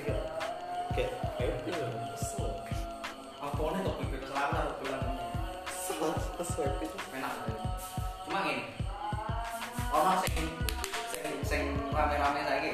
happy 6.59 6.87
enak 7.15 7.33
cuma 8.27 8.39
gini 8.43 8.65
orang 9.95 10.19
sing 10.27 10.35
sing 11.15 11.27
sing 11.47 11.63
rame-rame 11.95 12.43
saiki 12.43 12.73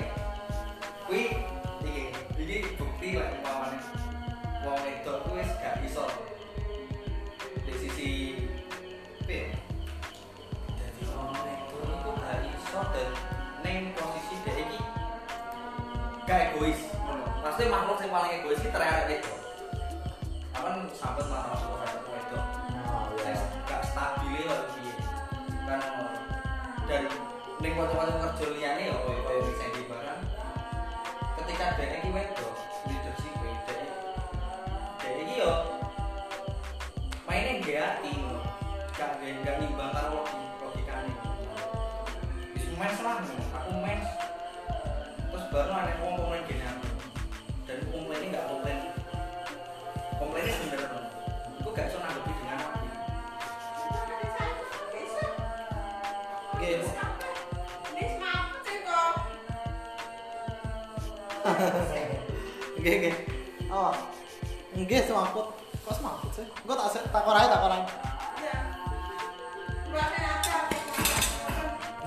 kuwi 1.05 1.37
iki 1.85 2.03
iki 2.41 2.75
bukti 2.81 3.21
lah 3.21 3.29
umpamane. 3.39 3.79
Wong 4.65 4.81
wedok 4.81 5.29
kuwi 5.29 5.45
wis 5.45 5.53
gak 5.61 5.85
iso. 5.85 6.09
Di 7.65 7.73
sisi 7.77 8.09
piye? 9.29 9.53
Jadi 10.81 11.01
wong 11.13 11.37
wedok 11.37 11.85
iku 11.85 12.11
gak 12.19 12.41
iso 12.49 12.81
dan 12.89 13.09
ning 13.63 13.93
posisi 13.93 14.35
dhek 14.49 14.59
iki 14.65 14.81
gak 16.25 16.41
egois 16.51 16.81
pasti 17.45 17.69
makhluk 17.69 18.01
sing 18.01 18.09
paling 18.09 18.33
egois 18.41 18.61
iki 18.65 18.73
ternyata 18.73 19.07
wedok. 19.13 19.37
Aman 20.57 20.89
sampai 20.97 21.25
masalah 21.29 22.04
kanca-kanca 27.75 28.29
kerja 28.39 28.47
liyane 28.55 28.83
ya 28.87 28.95
koyo 29.03 29.21
koyo 29.27 29.41
Sandy 29.59 29.83
barang. 29.91 30.21
Ketika 31.43 31.67
dhek 31.75 31.91
iki 31.99 32.09
wedok 32.15 32.55
leadership 32.87 33.35
dhek 33.67 33.81
dhek 35.03 35.15
iki 35.27 35.35
yo 35.43 35.53
ati 37.75 38.11
ngono. 38.15 38.41
gak 38.95 39.19
gak 39.43 39.57
nimbang 39.59 39.91
karo 39.91 40.23
logi- 40.23 40.55
logikane. 40.63 41.13
Wis 42.55 42.65
mens 42.79 42.99
lah 43.03 43.19
aku 43.59 43.73
mens. 43.83 44.07
Terus 45.35 45.45
baru 45.51 45.73
ada 45.75 45.93
wong 45.99 46.15
komplain 46.15 46.47
oke, 62.85 63.01
oke. 63.01 63.13
Oh, 63.73 63.97
nggih 64.77 65.01
semaput. 65.09 65.57
Kok 65.89 65.95
semaput 65.97 66.31
sih? 66.37 66.45
Engko 66.45 66.77
tak 66.77 67.01
takon 67.09 67.33
ae, 67.33 67.49
takon 67.49 67.73
ae. 67.73 67.85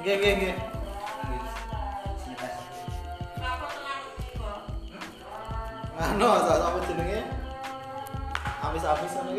Nggih, 0.06 0.16
nggih, 0.22 0.34
nggih. 0.38 0.56
Tes. 2.38 2.56
Anu, 5.98 6.30
apa 6.30 6.78
jenenge? 6.86 7.26
Amis-amis 8.62 9.14
ngono 9.18 9.34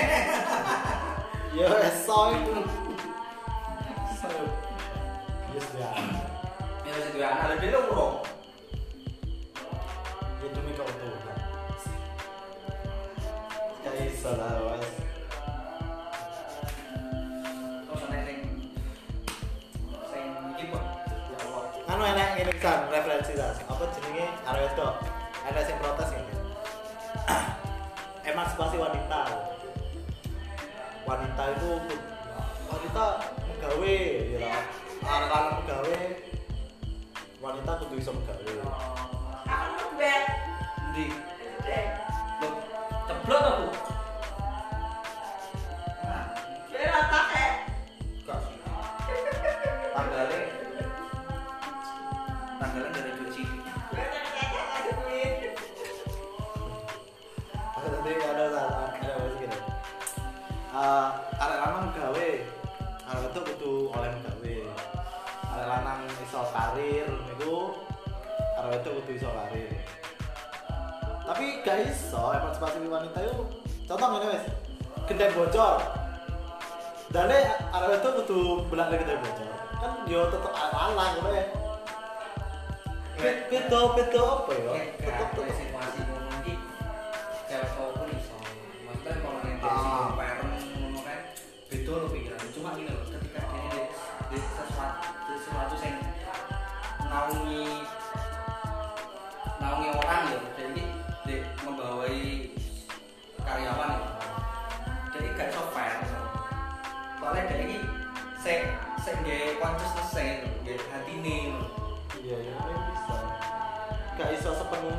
Yeah. 0.00 0.36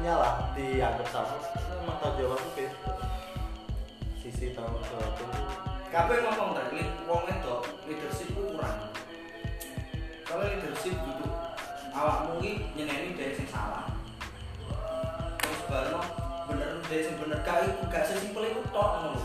lah 0.10 0.50
dianggap 0.58 1.06
sama. 1.14 1.38
Memang 1.78 1.98
tanggung 2.02 2.18
jawabku 2.26 2.50
beda. 2.58 2.74
Sisi 4.18 4.58
tanggung 4.58 4.82
jawab 4.90 5.14
itu. 5.14 5.26
Kabeh 5.92 6.18
ngomong 6.24 6.56
ta, 6.58 6.72
li 6.74 6.88
wong 7.06 7.22
wedok 7.28 7.68
leadership 7.86 8.32
ku 8.34 8.56
kurang. 8.56 8.90
Kalau 10.26 10.48
leadership 10.48 10.96
duduk 10.96 11.34
awakmu 11.92 12.40
iki 12.42 12.72
nyeneni 12.74 13.14
dhewe 13.14 13.36
sing 13.36 13.46
salah. 13.52 13.92
Terus 15.38 15.62
barno 15.70 16.02
bener 16.48 16.80
dhewe 16.88 17.02
sing 17.06 17.16
bener 17.20 17.44
gak 17.44 17.68
iku 17.68 17.84
gak 17.92 18.08
sesimpel 18.08 18.48
iku 18.50 18.62
tok 18.72 18.90
ngono. 19.04 19.22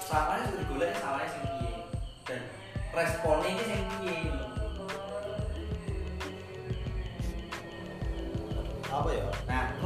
Salahnya 0.00 0.48
sudah 0.50 0.60
digolek 0.64 0.96
salahnya 0.98 1.28
sing. 1.30 1.44
Dan 2.24 2.40
responnya 2.96 3.60
sing 3.68 3.83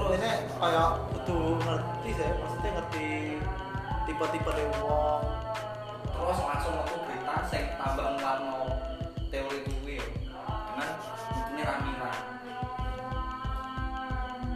Ini 0.09 0.33
kayak 0.57 0.91
kudu 1.13 1.61
ngerti 1.61 2.11
sih, 2.17 2.31
maksudnya 2.41 2.71
ngerti 2.81 3.09
tipe-tipe 4.09 4.51
dari 4.57 4.65
wong. 4.81 5.21
terus 6.09 6.39
langsung 6.49 6.81
waktu 6.81 6.97
berita 7.05 7.45
sing 7.45 7.65
tambah 7.77 8.17
nguatno 8.17 8.73
teori 9.29 9.69
kuwi 9.69 10.01
ya. 10.01 10.07
dengan 10.73 10.89
bukunya 11.29 11.65
Ramira 11.69 12.13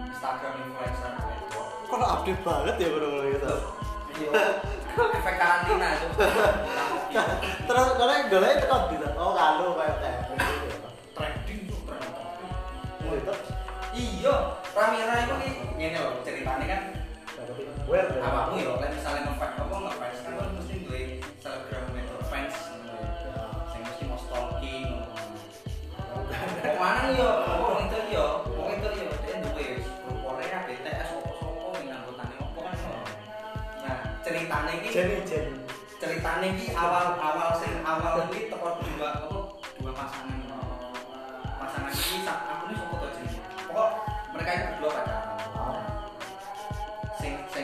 Instagram 0.09 0.53
influencer 0.57 1.13
itu 1.21 1.61
Kok 1.85 2.01
update 2.01 2.43
banget 2.43 2.77
ya 2.81 2.89
bro 2.97 3.13
gitu. 3.29 3.55
Yo, 4.13 4.33
efek 5.21 5.37
karantina 5.37 5.89
itu 5.97 6.07
Terus 7.69 7.89
karena 8.01 8.15
golek 8.29 8.53
itu 8.57 8.67
kan 8.69 8.83
bisa. 8.89 9.09
Oh 9.21 9.33
kalau 9.37 9.77
kayak 9.77 9.97
teh. 10.01 10.17
Ngene 15.83 15.99
loh 15.99 16.23
ceritanya 16.23 16.67
kan 16.71 16.83
where 17.91 18.07
awakmu 18.23 18.63
ya 18.63 18.71
kan 18.79 18.95
misalnya 18.95 19.27
ngefans 19.27 19.59
apa 19.59 19.75
ngefans 19.83 20.19
kan 20.23 20.33
kan 20.39 20.49
mesti 20.55 20.75
duwe 20.87 21.01
selebgram 21.43 21.91
itu 21.99 22.17
fans 22.31 22.55
ya. 23.27 23.43
sing 23.75 23.83
mesti 23.83 24.03
mau 24.07 24.15
stalking 24.15 25.03
Wong 26.63 26.79
mana 26.79 27.09
yo, 27.19 27.31
wong 27.49 27.89
itu 27.89 27.99
yo, 28.15 28.47
wong 28.53 28.69
itu 28.79 28.89
yo, 29.01 29.11
dia 29.25 29.37
duwe 29.43 29.81
grup 29.81 30.19
Korea, 30.23 30.59
BTS, 30.69 31.09
opo-opo, 31.19 31.73
yang 31.81 32.05
anggotanya 32.05 32.37
opo 32.37 32.61
kan 32.61 32.77
yo. 32.77 32.93
Nah, 33.81 33.99
ceritanya 34.21 34.73
ini, 34.77 34.89
Jenny 34.93 35.19
Jenny. 35.25 35.57
ceritanya 35.97 36.47
ini 36.53 36.67
awal 36.77 37.17
awal 37.17 37.57
sing 37.57 37.81
awal 37.81 38.29
ini 38.29 38.53
teko 38.53 38.77
dua 38.77 39.09
apa 39.25 39.39
dua 39.81 39.93
pasangan 39.95 40.39
pasangan 41.59 41.91
ini 41.91 42.19
aku 42.29 42.65
ini 42.69 42.75
sopo 42.77 42.95
tuh 43.01 43.11
pokok 43.71 43.91
mereka 44.37 44.51
itu 44.53 44.65
berdua 44.77 44.91
pacaran 45.01 45.22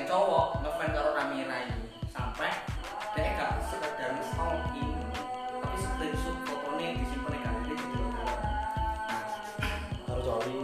cowok 0.09 0.64
ngefans 0.64 0.92
karo 0.97 1.12
Ramira 1.12 1.68
ini. 1.68 1.85
Sampai 2.09 2.49
dia 3.12 3.37
gak 3.37 3.61
sekedar 3.68 4.16
stalking 4.25 4.97
tapi 5.61 5.77
screenshot 5.77 6.37
fotonya 6.49 6.97
disimpan 6.97 7.35
di 7.35 7.38
galeri 7.44 7.73
di 7.77 7.87
dalam 7.92 8.11
nah 8.16 8.33
Harus 10.09 10.25
coli. 10.25 10.59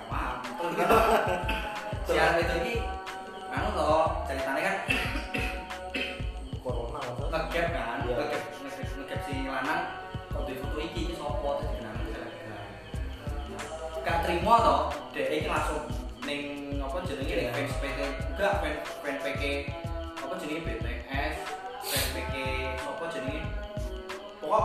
gak 0.00 0.06
paham. 0.08 0.36
Si 2.08 2.16
itu? 2.16 2.54
Ini 2.56 2.74
anu 3.52 3.68
toh 3.76 4.24
ceritanya 4.24 4.62
kan 4.64 4.76
Corona 6.64 7.00
ngegap 7.04 7.66
kan? 7.76 7.98
Iya. 8.08 8.14
ngegap 8.16 8.42
ngegap 8.96 9.20
si 9.28 9.34
lanang. 9.44 9.82
Kok 10.32 10.42
di 10.48 10.54
foto 10.56 10.78
iki? 10.80 11.00
Iki 11.10 11.14
sopo 11.20 11.60
terus 11.60 11.76
kenapa 11.76 12.00
selebgram 12.08 12.64
gak 14.00 14.18
terima 14.24 14.54
toh 14.64 14.80
Enggak 18.40 18.64
fan 18.64 18.76
fan 19.04 19.16
PK 19.20 19.68
apa 20.16 20.34
jenenge 20.40 20.64
BTS 20.64 21.34
fan 21.84 22.04
PK 22.16 22.34
apa 22.88 23.04
jenenge? 23.12 23.44
Pokok 24.40 24.64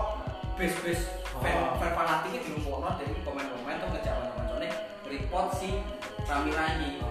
base 0.56 0.78
base 0.80 1.04
fan 1.44 1.60
Oh. 1.60 1.76
fan 1.76 1.92
fanatik 1.92 2.32
iki 2.32 2.48
dirumpukno 2.48 2.96
dari 2.96 3.20
komen-komen 3.28 3.76
tuh 3.84 3.92
ngejak 3.92 4.16
kanca-kancane 4.16 4.70
report 5.12 5.60
si 5.60 5.84
Ramira 6.24 6.80
ini. 6.80 7.04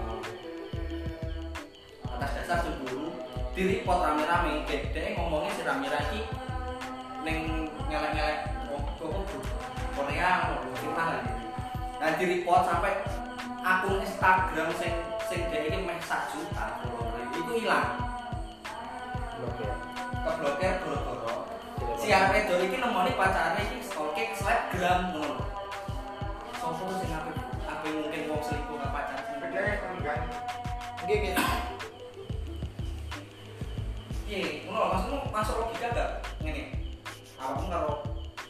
Atas 2.09 2.33
dasar 2.33 2.65
cemburu 2.65 3.13
di 3.53 3.61
report 3.69 4.01
rame-rame 4.01 4.65
gede 4.65 5.13
ngomongnya 5.21 5.53
si 5.53 5.61
Ramira 5.61 6.01
iki 6.09 6.25
neng 7.21 7.69
ngelek-ngelek 7.93 8.41
oh 8.73 8.81
kok 8.97 9.21
Korea 9.93 10.49
ngono 10.49 10.73
kita 10.81 11.03
lagi 11.13 11.33
dan 12.01 12.11
di 12.17 12.25
report 12.25 12.65
sampai 12.65 13.05
akun 13.65 13.97
Instagram 13.97 14.69
sing 14.77 14.93
sing 15.25 15.41
dia 15.49 15.65
ini 15.65 15.81
meh 15.81 15.97
sak 16.05 16.29
juta 16.29 16.77
follower 16.85 17.25
iku 17.33 17.51
ilang. 17.57 17.97
Blokir. 19.41 19.73
Keblokir 20.21 20.73
gara-gara 20.85 21.33
si 21.97 22.13
arek 22.13 22.45
dol 22.45 22.61
ini 22.61 22.77
nemoni 22.77 23.17
pacarnya 23.17 23.65
ini 23.65 23.81
stalking 23.81 24.37
Instagram 24.37 25.17
ngono. 25.17 25.41
Sopo 26.61 26.93
sing 27.01 27.09
Apa 27.65 27.81
yang 27.89 28.05
mungkin 28.05 28.21
mau 28.29 28.41
selingkuh 28.45 28.77
ke 28.77 28.87
pacar 28.93 29.17
sing 29.33 29.37
kan. 29.41 30.19
Nggih 31.09 31.17
nggih. 31.25 31.35
Piye, 34.25 34.41
ngono 34.69 34.93
maksudmu 34.93 35.17
masuk 35.29 35.55
logika 35.61 35.93
gak 35.93 36.09
ini 36.41 36.81
Awakmu 37.37 37.69
kalau 37.69 37.93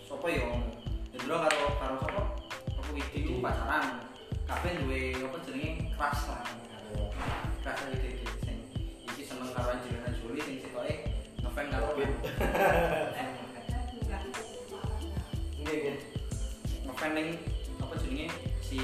sopo 0.07 0.27
yo 0.27 0.39
ya, 0.39 0.43
ngono. 0.51 0.67
Dulu 1.15 1.35
kalau 1.39 1.67
kalau 1.79 1.95
sopo? 2.03 2.21
Aku 2.83 2.91
itu 2.99 3.39
pacaran 3.39 4.04
kabeh 4.65 4.81
duwe 4.81 5.13
apa 5.21 5.37
jenenge 5.45 5.93
keras 5.93 6.25
lah. 6.25 6.41
Keras 7.61 7.85
iki 7.85 8.17
iki 8.17 8.25
sing 8.41 8.57
iki 9.05 9.21
seneng 9.21 9.53
karo 9.53 9.77
Angelina 9.77 10.09
Jolie 10.17 10.41
sing 10.41 10.57
sitoke 10.57 11.05
ngefan 11.45 11.69
karo 11.69 11.93
parah. 11.93 12.09
Nggih, 15.61 15.69
nggih. 15.69 16.01
ngefan 16.81 17.13
ning 17.13 17.37
apa 17.77 17.93
jenenge 18.01 18.33
si 18.65 18.81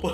不 0.00 0.08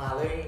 maling 0.00 0.39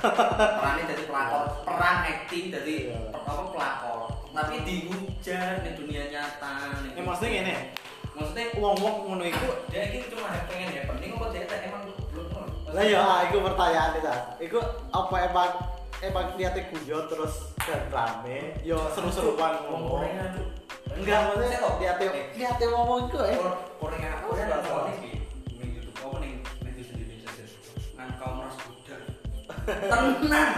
perannya 0.00 0.84
jadi 0.90 1.04
pelakor. 1.08 1.44
Peran 1.64 1.96
acting 2.04 2.44
jadi 2.50 2.74
Iya. 2.90 2.98
apa 3.12 3.42
pelakor. 3.52 4.00
Tapi 4.34 4.54
dihujat 4.66 5.62
di 5.62 5.70
dunia 5.78 6.04
nyata 6.10 6.54
ya 6.94 7.00
maksudnya 7.04 7.30
gini. 7.42 7.54
Maksudnya 8.14 8.44
wong 8.58 8.76
ngono 8.78 9.24
iku 9.26 9.48
dia 9.70 9.90
ini 9.90 10.06
cuma 10.06 10.30
pengen 10.46 10.70
ya 10.70 10.82
penting 10.86 11.18
apa 11.18 11.26
dia 11.34 11.42
tak 11.50 11.66
emang 11.66 11.82
belum 12.14 12.26
lah 12.74 12.82
ya 12.82 12.98
ah, 12.98 13.18
iku 13.30 13.38
pertanyaan 13.38 14.02
ta 14.02 14.34
iku 14.42 14.58
apa 14.90 15.14
emang 15.30 15.50
emang 16.02 16.26
niate 16.34 16.66
guyon 16.74 17.06
terus 17.06 17.54
dan 17.62 17.86
rame 17.94 18.58
yo 18.66 18.90
seru-seruan 18.90 19.62
ngomong. 19.70 20.02
Enggak 20.94 21.18
maksudnya 21.30 21.58
niate 21.78 22.04
niate 22.34 22.64
ngomong 22.66 23.06
iku 23.06 23.18
eh. 23.22 23.38
Korea 23.78 24.10
Korea 24.26 24.44
nggak 24.50 24.62
tenang. 29.66 30.50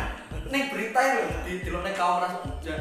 Nih 0.47 0.63
berita 0.71 1.01
itu 1.03 1.23
di 1.43 1.53
di 1.67 1.71
nih 1.71 1.93
kaum 1.99 2.23
ras 2.23 2.35
budak 2.43 2.81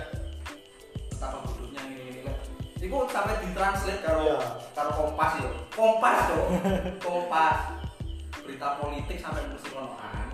betapa 1.09 1.37
bodohnya 1.47 1.81
ini 1.89 2.03
ini 2.11 2.21
lah 2.27 2.37
itu 2.77 2.97
sampai 3.09 3.41
ditranslate 3.41 4.03
karo 4.05 4.21
Iya. 4.21 4.37
karo 4.75 4.91
kompas 4.93 5.31
ya 5.41 5.49
kompas 5.73 6.17
tuh 6.29 6.45
kompas. 7.01 7.57
Berita 8.45 8.77
politik 8.77 9.17
sampai 9.17 9.41
mesti 9.49 9.69
konoan 9.73 10.27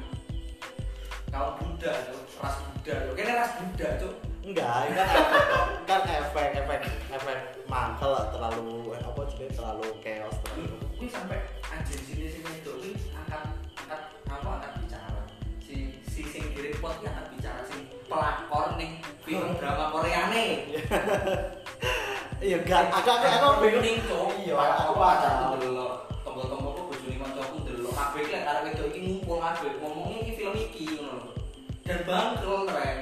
kaum 1.31 1.55
budak 1.63 1.95
tuh 2.11 2.19
ras 2.43 2.59
budak 2.59 2.97
tuh 3.07 3.13
kayaknya 3.15 3.39
ras 3.39 3.51
budak 3.55 3.91
tuh 4.03 4.11
enggak 4.41 4.89
ini 4.89 4.93
kan 4.97 5.07
efek 5.07 5.43
kan 5.87 6.01
efek 6.03 6.47
efek 6.59 6.81
efek 7.13 7.37
mangkel 7.71 8.11
lah 8.11 8.27
terlalu 8.35 8.91
eh, 8.91 8.99
apa 8.99 9.21
jadi 9.31 9.53
terlalu 9.55 9.87
chaos 10.03 10.35
terlalu 10.43 10.75
ini 10.99 11.07
sampai 11.07 11.39
anjir 11.71 11.99
sini 12.03 12.27
sini 12.27 12.51
itu 12.59 12.73
ini 12.83 12.91
angkat 13.15 13.47
angkat 13.79 14.01
apa 14.27 14.49
angkat 14.59 14.71
bicara 14.83 15.10
si 16.61 16.69
sing 16.69 16.77
kirim 16.77 16.77
pot 16.77 16.93
ini 17.01 17.09
angkat 17.09 17.25
bicara 17.33 17.61
sing 17.65 17.79
pelakor 18.05 18.67
nih 18.77 18.91
film 19.25 19.49
drama 19.57 19.85
Korea 19.89 20.21
nih 20.29 20.49
iya 22.45 22.57
enggak 22.61 22.93
agak 22.93 23.15
agak 23.17 23.41
aku 23.41 23.65
bingung 23.65 23.81
ning 23.85 23.97
cok. 24.05 24.29
Iya, 24.41 24.53
aku 24.57 24.73
aku 24.81 24.93
pacar 24.97 25.33
paham. 25.41 25.61
delok 25.61 25.93
tombol-tombol 26.25 26.73
kok 26.73 26.85
bojone 26.89 27.15
kancaku 27.21 27.57
delok 27.69 27.93
kabeh 27.93 28.19
iki 28.21 28.33
lek 28.33 28.45
arek 28.49 28.61
wedok 28.65 28.87
iki 28.89 28.99
ngumpul 29.05 29.37
kabeh. 29.37 29.71
Ngomongnya 29.77 30.17
iki 30.25 30.31
film 30.41 30.55
iki 30.57 30.83
ngono 30.97 31.13
lho. 31.21 31.29
dan 31.85 31.99
bangkrut 32.01 32.69
rek. 32.73 32.97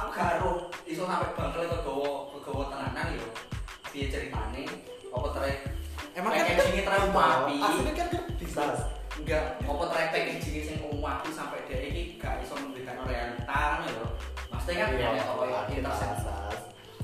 Aku 0.00 0.08
gak 0.16 0.40
ero 0.40 0.52
iso 0.88 1.04
sampe 1.04 1.28
bangkrut 1.36 1.68
kegawa 1.68 2.10
kegawa 2.32 2.62
tenanan 2.72 3.06
yo. 3.20 3.26
Piye 3.92 4.08
ceritane? 4.08 4.64
Apa 5.12 5.28
trek 5.36 5.56
emang 6.12 6.32
kan 6.36 6.44
terlalu 6.56 7.08
api 7.16 7.54
aslinya 7.60 7.92
kan 7.96 8.06
kan 8.12 8.24
bisa 8.36 8.64
enggak 9.20 9.60
apa 9.60 9.84
trek 9.92 10.08
packagingnya 10.14 10.62
sing 10.64 10.78
api 11.02 11.28
sampai 11.34 11.60
dia 11.68 11.78
ini 11.84 12.16
gak 12.16 12.40
iso 12.40 12.56
memberikan 12.56 13.04
realita 13.04 13.84
lho 13.84 14.06
maksudnya 14.48 14.86
kan 14.86 14.88
Iya, 14.96 15.08
ya 15.18 15.24
apa 15.28 15.44
ya 15.44 15.60
intercept 15.68 16.14
asas. 16.22 16.60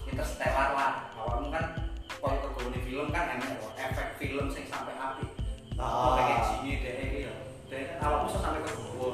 interstellar 0.08 0.70
lah. 0.72 0.92
Awalmu 1.18 1.48
kan 1.52 1.64
kalau 2.08 2.38
kegawane 2.40 2.80
film 2.86 3.06
kan 3.12 3.24
enak 3.36 3.48
ya 3.58 3.70
efek 3.90 4.08
film 4.16 4.46
sing 4.48 4.64
sampai 4.70 4.96
api. 4.96 5.26
Ah. 5.76 5.84
apa 5.84 6.08
packagingnya 6.16 6.74
dia 6.80 6.92
ini 7.04 7.18
ya. 7.28 7.34
Dia 7.68 7.78
kan 7.92 7.98
awalmu 8.08 8.26
bisa 8.32 8.38
sampai 8.40 8.60
ke 8.64 8.70
gua 8.96 9.10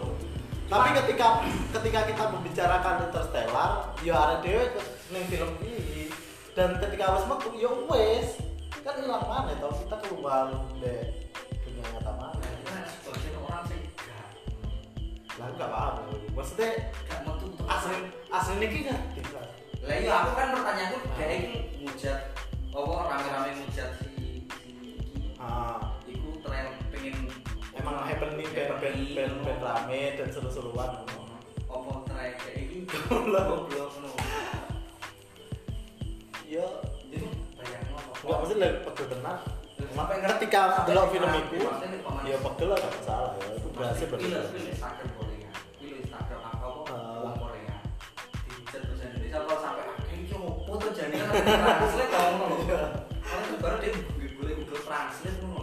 tapi 0.64 0.96
ketika 0.96 1.44
ketika 1.76 2.00
kita 2.09 2.24
membicarakan 2.33 2.94
interstellar 3.07 3.70
ya 4.00 4.14
ada 4.16 4.37
dewe 4.40 4.64
ning 5.12 5.24
film 5.28 5.50
ini. 5.61 6.09
Dan 6.54 6.78
ketika 6.78 7.18
wis 7.18 7.24
metu 7.28 7.48
ya 7.59 7.70
wis. 7.90 8.28
Kan 8.80 9.00
hilang 9.00 9.24
mana 9.28 9.52
tau 9.61 9.72
kita 9.72 9.96
keluar 10.07 10.52
deh 10.80 11.13
gak 15.64 15.72
paham. 15.72 15.94
Maksudnya 16.35 16.70
gak 17.09 17.20
metu 17.24 17.44
untuk 17.48 17.64
asli 17.64 17.96
asli 18.29 18.55
ini 18.59 18.66
tidak 18.83 19.00
Lah 19.81 19.96
iya 19.96 20.12
aku 20.18 20.31
kan 20.33 20.48
pertanyaanku 20.50 20.98
dia 21.12 21.27
ini 21.31 21.53
mujat 21.79 22.18
apa 22.68 22.94
rame-rame 23.07 23.50
mujat 23.61 23.88
si 23.96 24.09
si 24.50 24.72
ah. 25.37 25.77
iku 26.05 26.40
tren 26.40 26.72
pengen 26.88 27.29
emang 27.72 27.96
happening 28.03 28.48
band 28.48 28.72
band 28.81 28.98
band 29.12 29.35
band 29.40 29.61
rame 29.61 30.00
dan 30.16 30.29
seru-seruan 30.29 31.05
apa 31.64 31.90
tren 32.05 32.33
kayak 32.35 32.57
iki 32.59 32.79
Goblok. 33.09 33.44
goblok 33.44 33.92
no. 34.00 34.11
ya 36.44 36.66
Jadi 37.07 37.27
bayangno 37.55 37.94
apa? 37.94 38.12
nggak 38.20 38.38
mesti 38.40 38.55
lagi 38.57 38.79
pegel 38.85 39.07
tenan. 39.12 39.37
Sampai 39.94 40.16
ngerti- 40.18 40.48
ketika 40.48 40.62
delok 40.88 41.07
film 41.12 41.31
itu 41.31 41.57
maksudnya 41.61 41.98
ya 42.24 42.37
pegel 42.40 42.68
lah 42.72 42.79
gak 42.81 43.03
salah 43.05 43.31
ya. 43.37 43.46
Itu 43.55 43.68
berhasil 43.70 44.07
berhasil 44.09 44.59
translate 51.42 52.10
tau 52.14 52.28
ngono 52.38 52.56
lho. 52.62 52.78
Karena 53.24 53.44
itu 53.48 53.56
baru 53.58 53.76
dia 53.82 53.92
boleh 54.38 54.54
Google 54.60 54.82
Translate 54.86 55.40
ngono. 55.42 55.62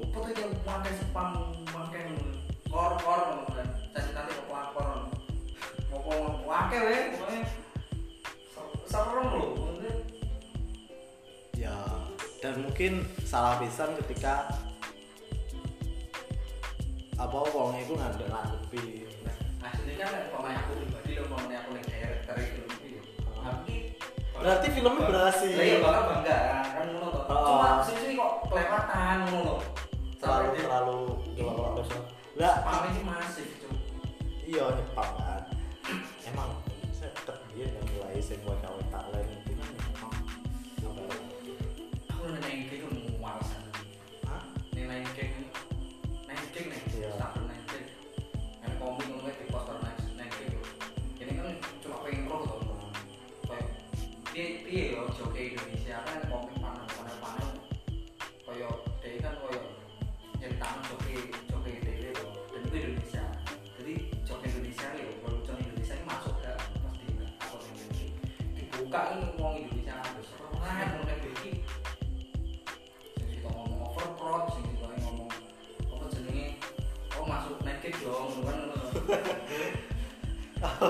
Opo 0.00 0.18
to 0.26 0.30
yang 0.36 0.52
pakai 0.66 0.92
spam 1.00 1.30
pakai 1.70 2.02
kor 2.68 2.92
kor 3.00 3.20
kan. 3.54 3.68
Saya 3.96 4.10
nanti 4.12 4.32
kok 4.36 4.48
lapor. 4.52 4.88
Opo 5.94 6.10
wake 6.44 6.78
we 6.84 6.96
pokoknya 7.16 7.40
serem. 8.90 9.26
Maksudnya 9.30 9.94
ya 11.56 11.76
dan 12.40 12.54
mungkin 12.64 13.04
salah 13.28 13.60
pisan 13.60 13.92
ketika 14.04 14.48
apa 17.20 17.36
wong 17.52 17.76
itu 17.76 17.92
ngadep 17.92 18.32
ngadepi 18.32 19.04
aslinya 19.60 20.08
kan 20.08 20.24
pemain 20.32 20.56
aku 20.56 20.72
pribadi 20.72 21.20
loh 21.20 21.28
pemain 21.28 21.60
aku 21.60 21.76
nih 21.76 21.84
director 21.84 22.36
itu 22.40 22.64
berarti 24.40 24.66
filmnya 24.72 25.04
berhasil 25.04 25.52
iya 25.52 25.76
bakal 25.84 26.02
bangga 26.08 26.38
kan 26.72 26.86
ngono 26.88 27.08
to. 27.12 27.20
Oh. 27.28 27.44
Cuma 27.44 27.68
sini 27.84 28.16
kok 28.16 28.32
kelewatan 28.48 29.16
ngono 29.28 29.56
terlalu 30.16 30.48
terlalu 30.64 30.98
gelap 31.36 31.80
lah 32.40 32.54
spam 32.64 32.82
ini 32.88 33.00
masif 33.04 33.48
cuy. 33.60 33.76
iya 34.48 34.64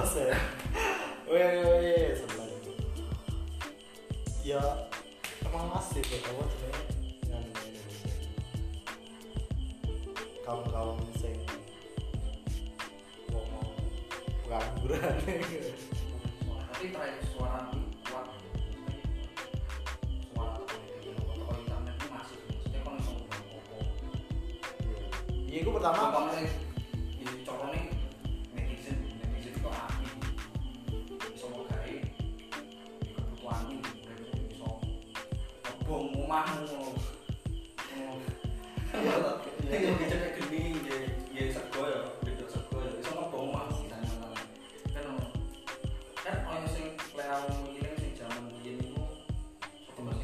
Oh, 0.00 0.06
saya. 0.08 0.59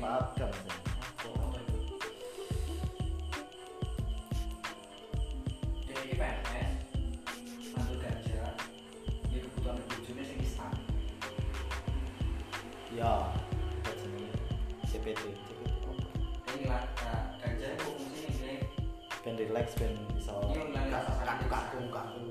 Dimanfaatkan. 0.06 0.50
PNS, 6.06 6.70
kebutuhan 9.50 10.22
sing 10.22 10.38
instan. 10.38 10.70
Ya, 12.94 13.34
sebenarnya? 13.82 14.30
CPT. 14.86 15.22
CPT 15.26 15.74
apa? 15.74 15.90
Dia 16.46 16.52
ini 16.54 16.64
lah, 16.70 16.82
nah, 17.02 17.22
ganja 17.42 17.66
itu 17.74 17.86
fungsinya 17.90 18.30
ini 18.30 18.54
Ben 19.26 19.34
relax, 19.34 19.74
ben 19.74 19.90
bisa 20.14 20.30
Iya, 20.54 20.62
nggak- 20.70 21.18
kaku-kaku, 21.26 21.78
kaku, 21.90 22.22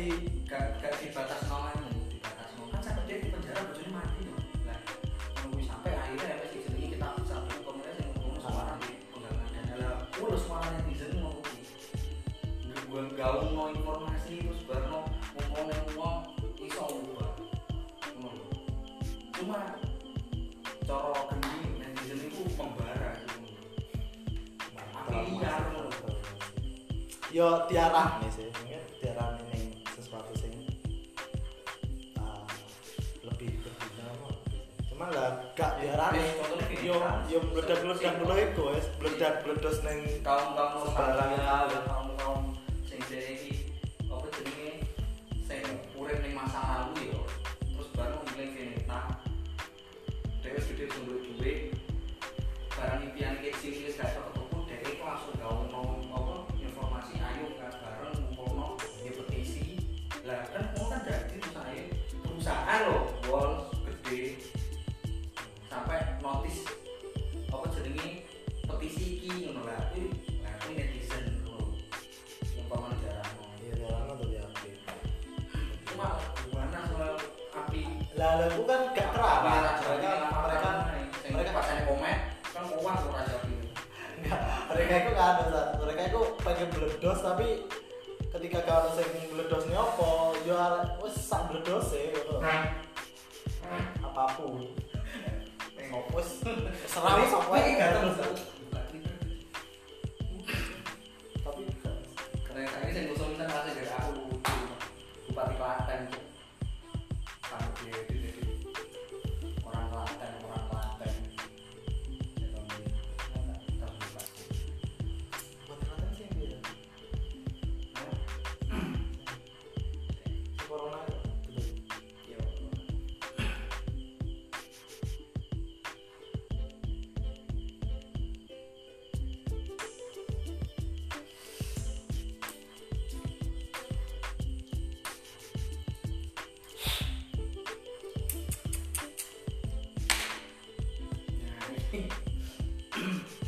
di 0.00 0.16
gak 0.48 0.80
gak 0.80 0.96
dibatas 0.96 1.44
nomormu 1.44 2.08
dibatas 2.08 2.48
nomor 2.56 2.72
kan 2.72 2.80
sampai 2.80 3.04
dia 3.04 3.16
di 3.20 3.28
penjara 3.28 3.68
bojone 3.68 3.90
mati 3.92 4.22
lah 4.32 4.80
nunggu 5.44 5.60
sampai 5.60 5.92
akhirnya 5.92 6.24
ya 6.24 6.36
mesti 6.40 6.58
jenenge 6.64 6.88
kita 6.96 7.06
bisa 7.20 7.36
berkomunikasi 7.44 8.00
yang 8.00 8.12
ngomong 8.16 8.40
suara 8.40 8.72
di 8.80 8.92
pegangan 9.12 9.48
dan 9.52 9.64
adalah 9.76 9.96
ulah 10.16 10.40
suara 10.40 10.66
netizen 10.72 11.20
mau 11.20 11.36
kuwi 11.36 11.60
nggak 12.64 12.80
gua 12.88 13.02
gaung 13.12 13.52
no 13.52 13.64
informasi 13.76 14.34
terus 14.40 14.64
barno 14.64 15.04
ngomongin 15.36 15.80
uang 15.92 16.18
iso 16.64 16.84
ubah. 16.96 17.32
Lho. 18.16 18.32
cuma 19.36 19.60
cara 20.88 21.12
geni 21.28 21.76
netizen 21.76 22.24
itu 22.24 22.40
membara 22.56 23.20
gitu 23.20 23.36
Api 24.96 25.36
liar, 25.36 25.64
ngono. 25.76 25.92
Yo 27.28 27.68
tiarah 27.68 28.16
nih 28.24 28.29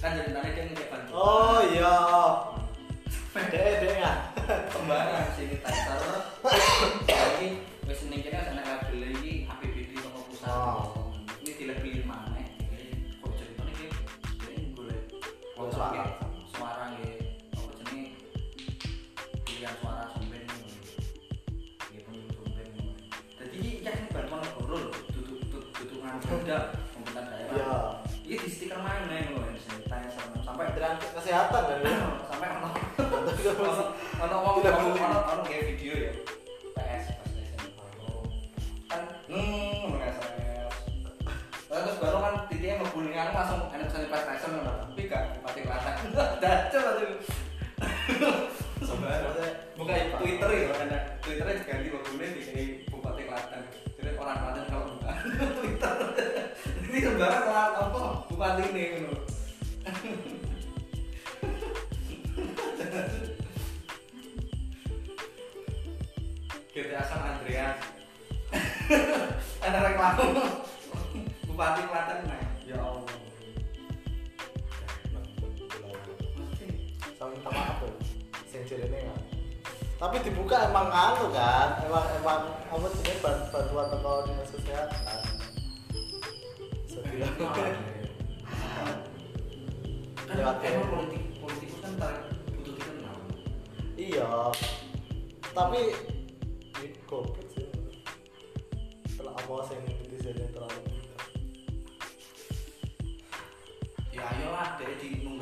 kan 0.03 0.19
jadi 0.19 0.35
tadi 0.35 0.51
kan 0.51 0.67
kayak 0.75 0.91
pantun 0.91 1.15
oh 1.15 1.63
iya. 1.71 1.95
Pede 3.31 3.55
pede 3.55 3.91
ya 4.03 4.13
kembaran 4.75 5.31
sini 5.39 5.63
tanggal 5.63 6.27
lagi 7.07 7.63
wes 7.87 7.97
seneng 8.03 8.27
karena 8.27 8.67
kabel 8.67 8.99
lagi 8.99 9.47
HPP 9.47 9.77
di 9.89 9.97
toko 10.03 10.27
pusat. 10.27 10.91
Ini 11.47 11.53
tidak 11.55 11.77
pilih 11.87 12.03
mana 12.03 12.43
kok 13.23 13.31
ceritanya 13.39 13.73
kayak 13.79 13.95
kayak 14.43 14.63
gue 14.75 14.91
lagi 15.71 16.12
Karena. 34.23 34.82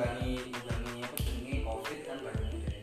mengimbangi 0.01 0.32
mengimbangi 0.40 1.05
apa 1.05 1.16
jenenge 1.20 1.57
covid 1.61 1.98
kan 2.09 2.16
banyak 2.24 2.44
menjadi 2.48 2.80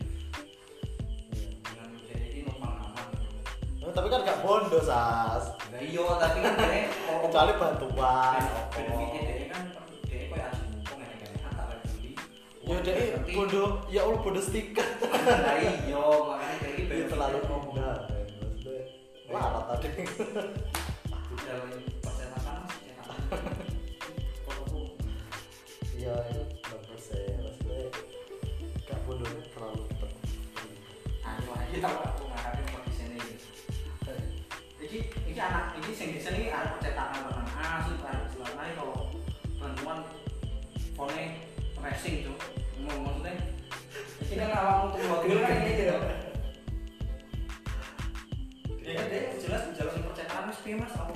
dengan 1.65 1.88
iya, 1.89 1.89
menjadi 1.89 2.39
normal 2.45 2.74
aman. 2.78 3.07
Nah, 3.82 3.91
tapi 3.93 4.07
kan 4.13 4.20
gak 4.22 4.39
bondo 4.45 4.80
sas. 4.86 5.45
Nah, 5.74 5.82
iyo 5.82 6.05
tapi 6.22 6.38
kan 6.45 6.53
deh 6.61 6.86
kecuali 7.26 7.51
bantuan 7.57 8.38
iya, 8.38 8.61
benefitnya 8.70 9.22
deh 9.26 9.47
kan 9.49 9.63
deh 10.05 10.22
kayak 10.30 10.47
asli 10.53 10.65
mumpung 10.70 10.99
yang 11.01 11.18
kayak 11.18 11.39
kata 11.41 11.63
lagi 11.65 12.09
ya 12.68 12.78
deh 12.86 13.07
bondo 13.34 13.63
ya 13.89 14.01
allah 14.05 14.20
bondo 14.22 14.41
stiker. 14.41 14.88
Nah 15.28 15.55
iyo 15.59 16.05
makanya 16.32 16.55
dari 16.63 16.82
dia 16.88 17.05
terlalu 17.11 17.38
ngomong 17.49 17.76
iya. 17.76 17.91
larat 19.28 19.63
tadi. 19.76 19.89
Udah 21.28 21.57
pacar 21.99 22.28
makanan 22.32 23.55
sing 35.97 36.13
desa 36.13 36.29
ini 36.37 36.53
ada 36.53 36.77
percetakan 36.77 37.25
barang 37.25 37.49
asli 37.57 37.97
barang 37.97 38.29
jual 38.29 38.51
naik 38.53 38.77
kalau 38.77 39.09
bantuan 39.57 39.99
pone 40.93 41.41
racing 41.81 42.21
tuh 42.21 42.37
ngomong 42.85 43.17
maksudnya. 43.17 43.33
Ini 44.29 44.35
kan 44.45 44.85
untuk 44.93 45.01
mobil 45.09 45.41
kan 45.41 45.57
ini 45.65 45.73
tidak 45.73 45.97
ya 48.85 49.01
jelas 49.41 49.73
percetakan 49.73 50.53
mas 50.53 50.59
mas? 50.77 50.93
Apa 50.93 51.11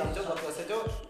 cocok 0.00 0.24
buat 0.40 0.56
gue 0.64 1.09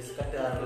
ya 0.00 0.06
sekedar 0.08 0.56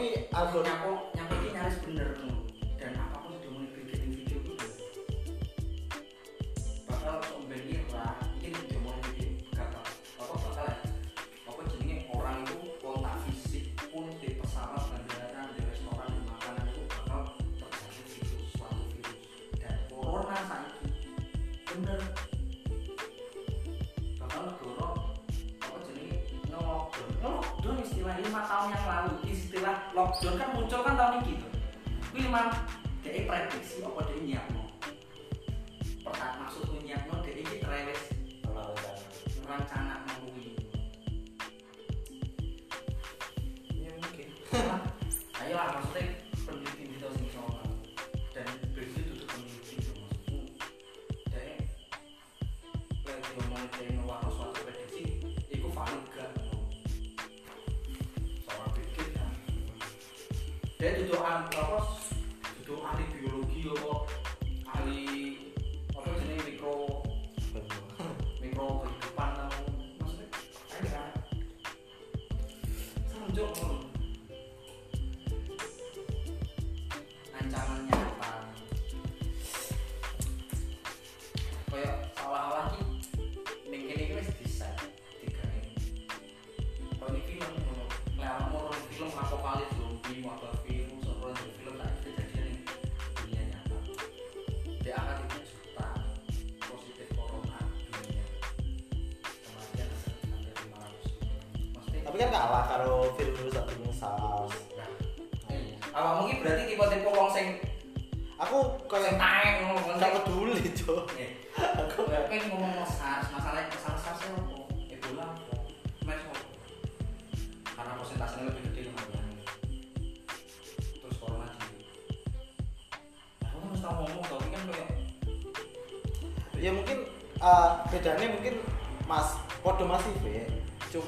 tapi 0.00 0.32
algoritma 0.32 0.80
aku 0.80 0.92
yang 1.12 1.28
ini 1.44 1.58
harus 1.60 1.76
bener. 1.84 2.29
Robson 30.10 30.34
kan 30.34 30.50
muncul 30.58 30.82
kan 30.82 30.98
tahun 30.98 31.22
ini 31.22 31.38
gitu. 31.38 31.46
Lima 32.18 32.26
memang 32.26 32.46
kayak 33.06 33.30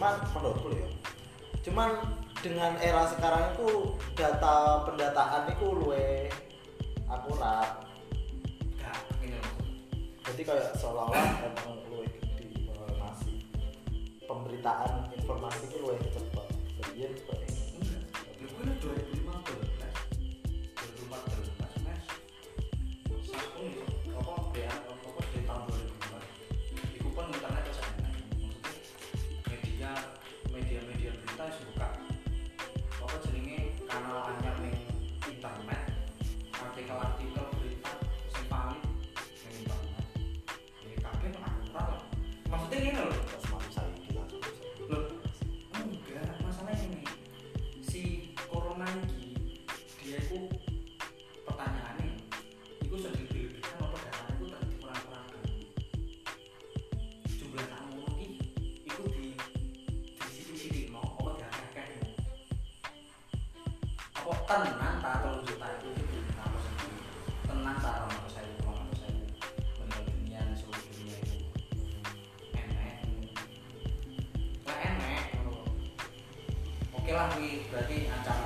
cuman 0.03 0.19
menurutku 0.35 0.69
ya. 0.75 0.89
Cuman 1.63 1.91
dengan 2.43 2.75
era 2.83 3.07
sekarang 3.07 3.55
itu 3.55 3.95
data 4.19 4.83
pendataan 4.83 5.47
itu 5.55 5.63
luwe 5.79 6.12
berarti 77.73 78.05
ancaman 78.13 78.41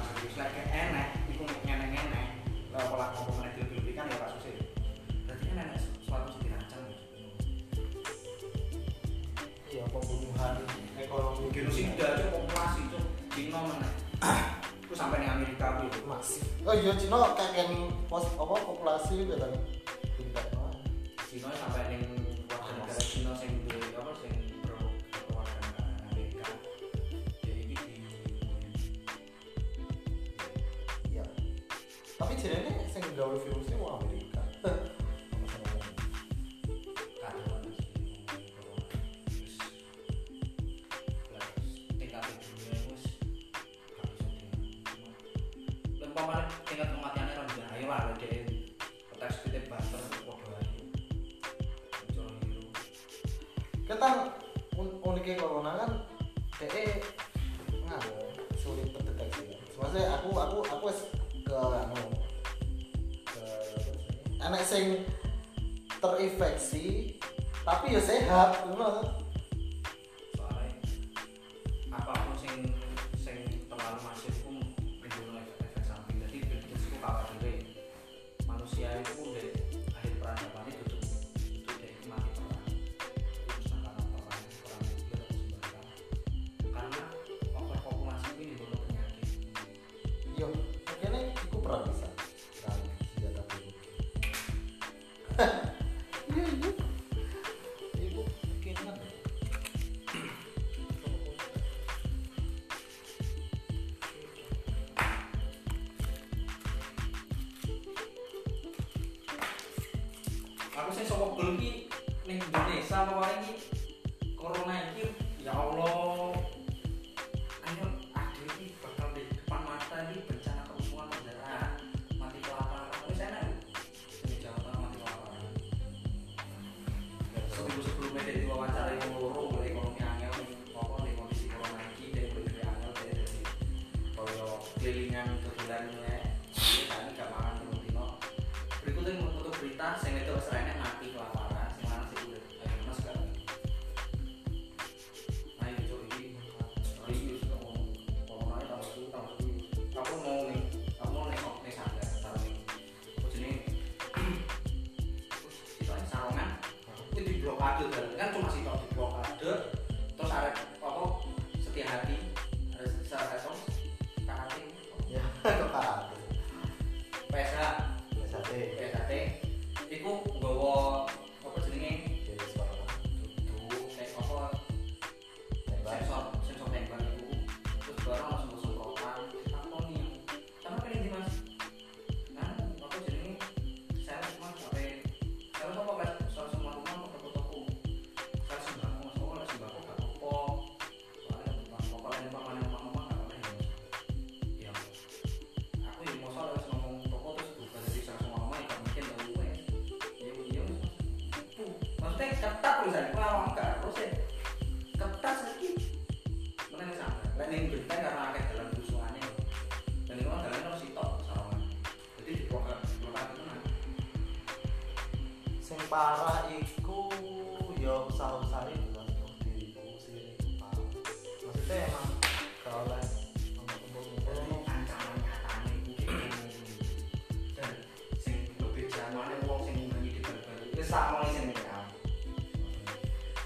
terinfeksi 66.14 67.18
tapi 67.66 67.98
ya 67.98 68.00
sehat 68.02 68.62
gitu 68.62 68.78
loh 68.78 69.25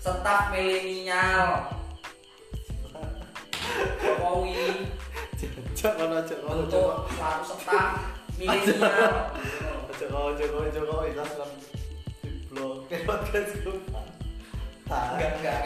staf 0.01 0.49
milenial 0.49 1.69
Jokowi 4.01 4.89
cok 5.77 5.93
kono 5.97 6.17
untuk 6.49 6.73
cok. 6.73 6.97
suatu 7.13 7.55
staf 7.61 7.89
milenial 8.41 9.29
cok 9.93 10.09
kono 10.09 10.69
itu 10.69 10.81
langsung 11.21 11.53
di 11.53 11.71
blok. 12.51 12.91
Podcast 13.07 13.53
gue. 13.63 13.79
enggak 14.91 15.33
enggak 15.39 15.57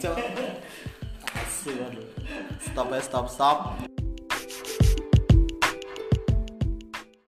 Cok. 0.00 0.16
Asli 1.44 1.74
aduh. 1.76 2.08
Stop 2.62 2.88
stop 3.02 3.26
stop. 3.28 3.58